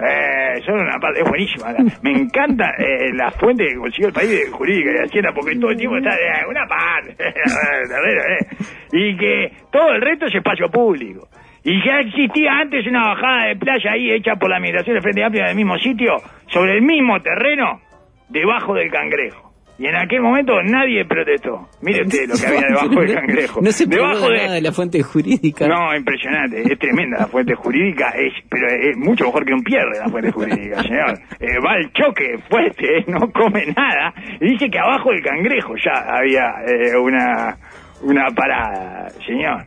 [0.00, 1.74] Eh, solo una parte, es buenísima.
[2.02, 5.70] Me encanta eh, la fuente que consiguió el país de jurídica y hacienda, porque todo
[5.70, 8.46] el tiempo está eh, una parte, del terreno, eh.
[8.92, 11.28] y que todo el resto es espacio público.
[11.64, 15.24] Y ya existía antes una bajada de playa ahí hecha por la Administración del Frente
[15.24, 16.16] Amplio en el mismo sitio,
[16.46, 17.80] sobre el mismo terreno,
[18.28, 19.47] debajo del cangrejo.
[19.78, 21.68] Y en aquel momento nadie protestó.
[21.82, 23.60] Mire usted lo que había debajo del cangrejo.
[23.62, 25.68] No se debajo nada de la fuente jurídica.
[25.68, 29.98] No, impresionante, es tremenda la fuente jurídica, es, pero es mucho mejor que un pierre
[29.98, 31.18] la fuente jurídica, señor.
[31.38, 35.74] Eh, va al choque fuerte, eh, no come nada, y dice que abajo del cangrejo
[35.76, 37.56] ya había eh, una,
[38.02, 39.64] una parada, señor.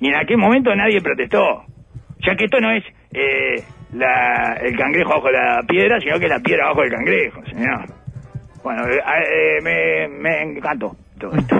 [0.00, 1.64] Y en aquel momento nadie protestó,
[2.26, 3.62] ya que esto no es eh,
[3.92, 7.44] la, el cangrejo abajo de la piedra, sino que es la piedra abajo del cangrejo,
[7.44, 7.99] señor.
[8.62, 11.56] Bueno, eh, eh, me, me encantó todo esto.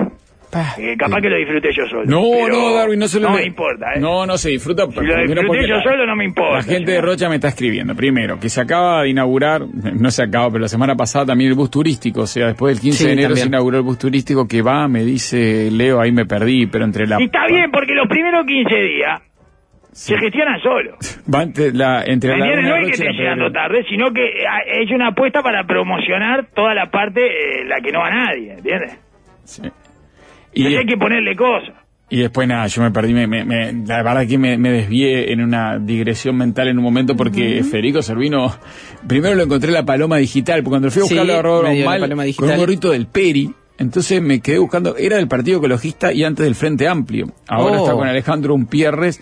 [0.77, 2.03] Eh, capaz que lo disfruté yo solo.
[2.05, 4.01] No, no, Darwin, no se lo No me importa, ¿eh?
[4.01, 4.85] No, no se disfruta.
[4.85, 6.57] Si lo disfruté yo la- solo, no me importa.
[6.57, 7.01] La gente de.
[7.01, 7.95] Rocha me está escribiendo.
[7.95, 11.55] Primero, que se acaba de inaugurar, no se acaba, pero la semana pasada también el
[11.55, 12.23] bus turístico.
[12.23, 13.43] O sea, después del 15 Sí, de enero también.
[13.45, 17.07] se inauguró el bus turístico que va, me dice Leo, ahí me perdí, pero entre
[17.07, 17.21] la.
[17.21, 19.21] Y está bien, porque los primeros 15 días
[19.91, 20.95] se gestionan solos.
[21.33, 22.45] Va entre la, entre ¿Me la?
[22.47, 26.47] Laguna No es que esté llegando tarde, sino que eh, es una apuesta para promocionar
[26.55, 28.97] toda la parte eh, la que no va nadie, ¿entiendes?
[29.43, 29.63] Sí.
[30.53, 31.73] Y hay que ponerle cosas.
[32.09, 35.31] y después nada, yo me perdí, me, me- me- la verdad que me, me desvié
[35.31, 38.53] en una digresión mental en un momento porque Federico Servino,
[39.07, 41.85] primero lo encontré en la paloma digital, porque cuando fui a Sí, buscarlo a Robert
[41.85, 46.23] mal con un gorrito del Peri, entonces me quedé buscando, era del Partido Ecologista y
[46.25, 47.27] antes del Frente Amplio.
[47.47, 47.83] Ahora Oh.
[47.85, 49.19] está con Alejandro Umpierres.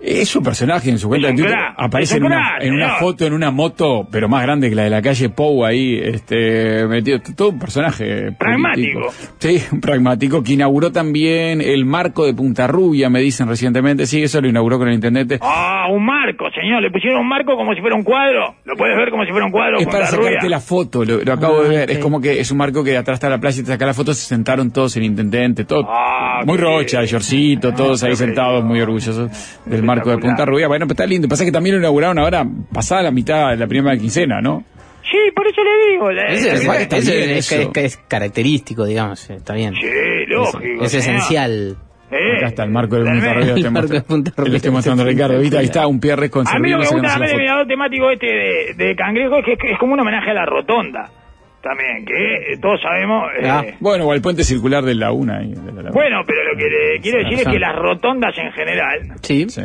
[0.00, 1.54] Es un personaje en su cuenta de Twitter.
[1.76, 4.90] Aparece en un una, en foto, en una moto, pero más grande que la de
[4.90, 7.18] la calle Pou ahí, este, metido.
[7.34, 8.32] Todo un personaje.
[8.32, 9.00] Pragmático.
[9.00, 9.34] político.
[9.38, 14.06] Sí, un pragmático que inauguró también el marco de Punta Rubia, me dicen recientemente.
[14.06, 15.38] Sí, eso lo inauguró con el intendente.
[15.40, 16.82] Ah, un marco, señor.
[16.82, 18.54] Le pusieron un marco como si fuera un cuadro.
[18.64, 19.78] Lo puedes ver como si fuera un cuadro.
[19.78, 20.26] Es para Rubia.
[20.26, 21.90] sacarte la foto, lo, lo acabo Ah, de ver.
[21.90, 23.94] Es como que es un marco que atrás está la playa y te saca la
[23.94, 25.86] foto, se sentaron todos el intendente, todo.
[25.88, 27.10] Ah, muy rocha, bien.
[27.12, 29.30] Yorcito, todos ahí sentados, muy orgullosos
[29.64, 30.44] del marco de Punta.
[30.44, 30.68] Rubia.
[30.68, 31.28] Bueno, pues está lindo.
[31.28, 34.64] Pasa que también lo inauguraron ahora, pasada la mitad de la primera quincena, ¿no?
[35.10, 36.10] Sí, por eso le digo.
[36.10, 36.92] la- es, la- es-
[37.52, 37.54] eso.
[37.72, 39.74] es- es característico, digamos, eh, está bien.
[39.74, 40.84] Sí, Es- lógico.
[40.84, 41.76] Es, esencial.
[42.10, 43.32] Eh, Acá está el marco de Punta.
[43.34, 43.54] Rubia.
[43.54, 44.50] El marco de Punta Rubia.
[44.50, 45.38] Le estoy mostrando a Ricardo.
[45.40, 45.58] ¿viste?
[45.58, 48.74] Ahí está un Pierres con A mí lo que me gusta mirador temático este de,
[48.84, 51.10] de cangrejo es que es, es como un homenaje a la rotonda.
[51.66, 53.24] También, que eh, todos sabemos.
[53.40, 53.64] eh, Ah.
[53.80, 55.38] Bueno, o el puente circular de la una.
[55.38, 55.90] ahí, de la.
[55.90, 59.46] Bueno, pero lo que le quiero decir es que las rotondas en general Sí.
[59.48, 59.62] Sí.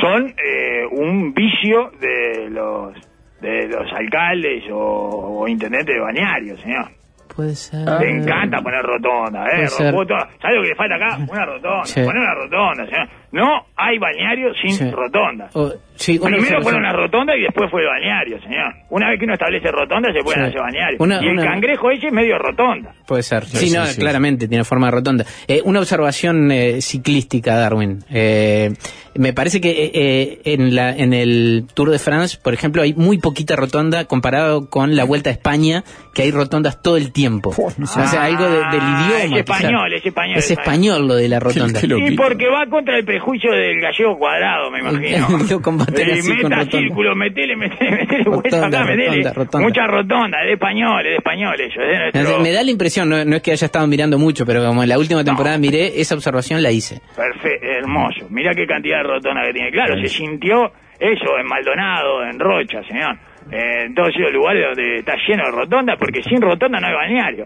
[0.00, 2.94] son eh, un vicio de los
[3.42, 6.86] de los alcaldes o, o intendentes de bañarios, señor.
[7.34, 7.88] Puede ser.
[8.00, 9.64] Le encanta poner rotonda, ¿eh?
[9.90, 10.28] Rotonda.
[10.40, 11.16] ¿Sabes lo que le falta acá?
[11.30, 11.84] Una rotonda.
[11.84, 12.00] Sí.
[12.02, 13.08] Poner una rotonda, señor.
[13.32, 14.90] No hay bañarios sin Sí.
[14.90, 15.48] rotonda.
[15.54, 18.74] O- sí, una Primero fueron las rotondas y después fue el bañario, señor.
[18.90, 20.48] Una vez que uno establece rotonda, se pueden Sí.
[20.48, 21.00] hacer bañarios.
[21.00, 22.92] Una- y el una- cangrejo ese es medio rotonda.
[23.06, 23.44] Puede ser.
[23.46, 24.00] Sí, Sí, no, sí, sí.
[24.02, 25.24] claramente tiene forma rotonda.
[25.48, 28.00] Eh, una observación eh, ciclística, Darwin.
[28.10, 28.72] Eh,
[29.14, 32.94] me parece que eh, eh, en, la, en el Tour de France, por ejemplo, hay
[32.94, 35.84] muy poquita rotonda comparado con la Vuelta a España,
[36.14, 37.50] que hay rotondas todo el tiempo.
[37.56, 39.36] O sea, algo de- del Ah, idioma.
[39.36, 41.80] es español, es español, Es es español lo de la rotonda.
[41.82, 42.22] Y loquito.
[42.22, 45.02] porque va contra el prejuicio del gallego cuadrado, me imagino.
[45.42, 46.64] Eh, así con meta rotonda.
[46.70, 49.06] círculo, metele, metele, metele vuelta acá, metele.
[49.08, 49.66] rotonda, rotonda.
[49.68, 52.40] Mucha rotonda, es de español, es de español eso, es de nuestro...
[52.40, 54.88] Me da la impresión, no, no es que haya estado mirando mucho, pero como en
[54.88, 57.00] la última temporada miré, esa observación la hice.
[57.16, 58.26] Perfecto, hermoso.
[58.30, 59.70] Mira qué cantidad rotonda que tiene.
[59.70, 63.16] Claro, se sintió eso en Maldonado, en Rocha, señor.
[63.50, 66.94] Eh, en todos esos lugares donde está lleno de rotondas, porque sin rotonda no hay
[66.94, 67.44] balneario.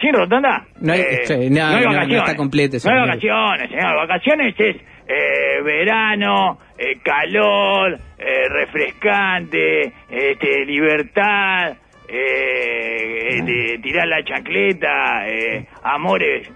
[0.00, 2.18] Sin rotonda No hay- eh, sí, no, hay no, no vacaciones.
[2.18, 3.96] está completo ese No hay vacaciones, señor.
[3.96, 4.76] Vacaciones es
[5.08, 11.72] eh, verano, eh, calor, eh, refrescante, este, libertad,
[12.08, 16.50] eh, eh, de tirar la chancleta, eh, amores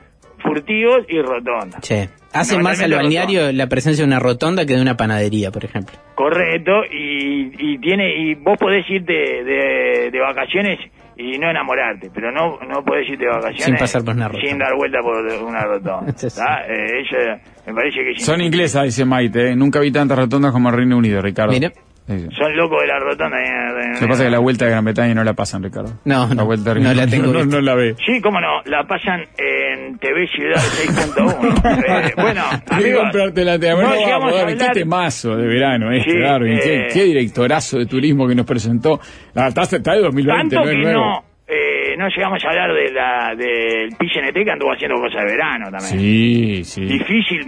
[0.47, 1.79] furtivos y rotonda.
[1.81, 5.65] Che, hace más al balneario la presencia de una rotonda que de una panadería, por
[5.65, 5.97] ejemplo.
[6.15, 10.79] Correcto, y, y tiene y vos podés irte de, de vacaciones
[11.19, 14.49] y no enamorarte, pero no no podés irte de vacaciones Sin pasar por una rotonda.
[14.49, 15.17] sin dar vuelta por
[15.49, 16.13] una rotonda.
[16.17, 16.41] Sí, sí.
[16.41, 19.51] Eh, ella me parece que Son inglesas, dice Maite.
[19.51, 19.57] ¿eh?
[19.57, 21.53] Nunca vi tantas rotondas como el Reino Unido, Ricardo.
[21.53, 21.73] Mire.
[22.09, 23.37] Sí, son locos de la rotonda.
[23.43, 25.93] eh, Lo que pasa es que la vuelta de Gran Bretaña no la pasan, Ricardo.
[26.05, 27.95] No, la no, vuelta de no la tengo no, la ve.
[28.07, 32.07] Sí, cómo no, la pasan en TV Ciudad 6.1.
[32.07, 36.59] Eh, bueno, amigos, no vamos, a Darwin, qué hablar- temazo de verano este, Sí, Darwin.
[36.61, 36.87] Qué, eh.
[36.93, 39.01] qué directorazo de turismo que nos presentó.
[39.35, 41.01] La tasa está de 2020, Tanto no es que nuevo.
[41.01, 45.31] no, eh, no llegamos a hablar de la del PCNT que anduvo haciendo cosas de
[45.33, 45.99] verano también.
[46.01, 46.85] Sí, sí.
[46.85, 47.41] Difícil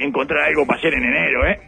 [0.00, 1.58] encontrar algo para hacer en enero, ¿eh?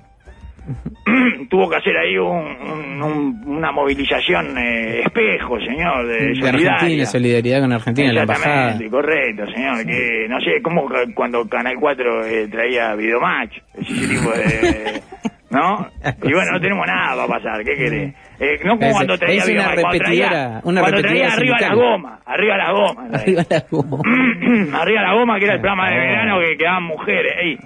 [1.51, 6.73] Tuvo que hacer ahí un- un- un- una movilización eh, espejo, señor, de, De solidaria.
[6.75, 8.79] Argentina, solidaridad con Argentina, la embajada.
[8.91, 9.87] Correcto, señor.
[9.87, 15.03] Que no sé, como cuando Canal 4 eh, traía Videomatch, ese tipo de.
[15.49, 15.87] ¿No?
[16.25, 18.15] Y bueno, no tenemos nada para pasar, ¿qué querés?
[18.41, 21.35] Eh, no como Es- cuando traía, es una cuando traía, repetidora- una cuando traía repetidora
[21.37, 21.77] arriba la sindical.
[21.77, 23.07] goma, arriba la goma.
[23.13, 23.99] Arriba la goma.
[24.83, 27.57] arriba la goma, que era el programa de verano que quedaban mujeres ahí.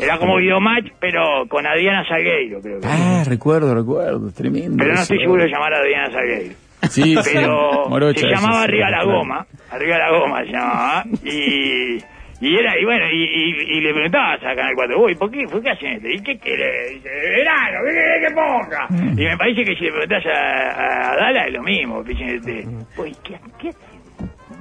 [0.00, 2.86] Era como Videomatch, pero con Adriana Salgueiro, creo que.
[2.86, 4.76] Ah, recuerdo, recuerdo, tremendo.
[4.78, 6.54] pero no estoy seguro de llamar a Adriana Salgueiro.
[6.90, 9.04] Sí, sí, pero morocha se llamaba sí, Arriba la.
[9.04, 11.96] Goma, Arriba la Goma se llamaba, y,
[12.40, 15.44] y era, y bueno, y, y, y le preguntabas a Canal 4, uy, ¿por qué,
[15.50, 16.08] ¿por qué hacen esto?
[16.08, 16.94] ¿Y qué querés?
[16.94, 18.86] Dice, verano, ¿qué querés que ponga?
[18.90, 19.18] Mm.
[19.18, 22.64] Y me parece que si le preguntás a, a Dala es lo mismo, este,
[22.96, 23.70] uy, ¿qué, qué?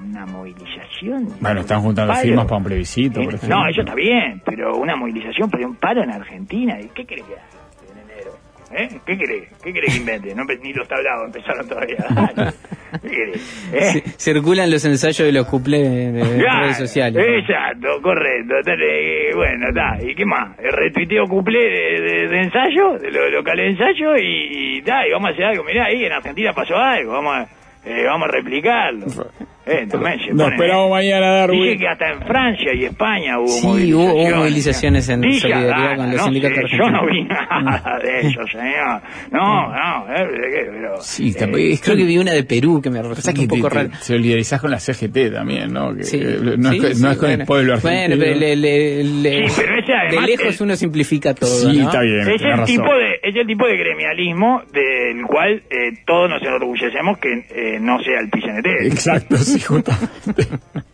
[0.09, 1.27] Una movilización.
[1.41, 2.23] Bueno, están juntando Paro.
[2.25, 3.57] firmas para un plebiscito, por ejemplo.
[3.57, 7.25] No, eso está bien, pero una movilización para un paro en Argentina, ¿y qué querés
[7.25, 7.43] que haga
[7.91, 8.31] en enero?
[8.95, 8.99] ¿Eh?
[9.05, 9.49] ¿Qué querés?
[9.63, 10.35] ¿Qué querés que invente?
[10.35, 11.97] No, ni los tablados empezaron todavía.
[12.09, 12.51] Dale.
[13.01, 13.69] ¿Qué querés?
[13.73, 14.03] ¿Eh?
[14.17, 17.25] Circulan los ensayos de los cuplés de, de Claro, redes sociales.
[17.27, 18.53] Exacto, correcto.
[18.65, 19.97] Dale, bueno, está.
[20.01, 20.57] ¿Y qué más?
[20.59, 25.05] El retuiteo cumple de, de- de ensayo, de lo local de ensayo, y, y, ta,
[25.07, 25.63] y vamos a hacer algo.
[25.65, 27.43] Mirá, ahí en Argentina pasó algo, vamos a,
[27.85, 29.05] eh, vamos a replicarlo.
[29.67, 31.61] Eh, también se Nos esperamos mañana, Darwin.
[31.63, 34.13] Dije que hasta en Francia y España hubo Sí, movilizaciones.
[34.13, 36.87] hubo- hubo movilizaciones en Dije, solidaridad ah, con los no sindicatos argentinos.
[36.87, 39.01] Yo no vi nada de eso, señor.
[39.31, 40.71] No, no, eh, ¿de?
[40.71, 43.69] Pero, Sí, eh, Creo que vi una de Perú que me resulta que un poco
[43.69, 43.89] rara.
[43.99, 45.93] solidarizás con la CGT también, ¿no?
[45.95, 47.41] Que, Sí, eh, no, sí, es, con- sí, no es con bueno.
[47.41, 48.07] el pueblo argentino.
[48.07, 51.49] Bueno, pero le- le- le- Sí, pero ese de además lejos es- uno simplifica todo.
[51.49, 51.85] Sí, ¿no?
[51.85, 52.19] está bien.
[52.21, 52.65] Es el, razón.
[52.65, 57.77] tipo de, es el tipo de gremialismo del cual eh, todos nos enorgullecemos que eh,
[57.81, 58.67] no sea el PCNT.
[58.87, 60.41] Exacto, sí, justamente.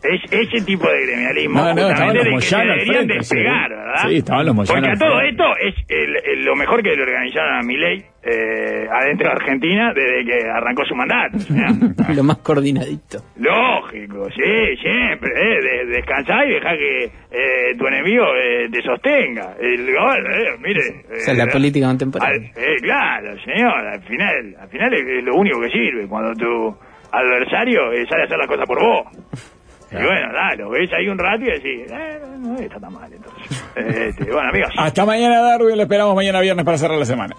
[0.03, 3.17] Es ese tipo de gremialismo No, no, estaban los Moyano al frente, sí.
[3.35, 4.07] despegar, ¿verdad?
[4.09, 7.01] Sí, estaban los Moyano Porque a todo esto es el- el- lo mejor que le
[7.03, 11.37] organizaron a Milei eh, adentro de Argentina desde que arrancó su mandato.
[12.15, 13.19] Lo más coordinadito.
[13.35, 15.29] Lógico, sí, siempre.
[15.35, 19.55] Eh, de- descansar y dejar que eh, tu enemigo eh, te sostenga.
[19.59, 20.81] El, eh, mire.
[21.11, 22.37] O sea, la eh, política contemporánea.
[22.55, 26.33] al- eh, claro, señor, al final, al final es, es lo único que sirve cuando
[26.33, 26.77] tu
[27.13, 29.07] adversario eh, sale a hacer las cosas por vos.
[29.91, 33.13] Y bueno, da, lo ves ahí un rato y decís, eh, no está tan mal
[33.13, 33.63] entonces.
[33.75, 34.71] Eh, este, bueno, amigos.
[34.75, 35.77] Hasta mañana, Darwin.
[35.77, 37.35] Lo esperamos mañana viernes para cerrar la semana.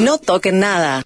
[0.00, 1.02] No toquen nada.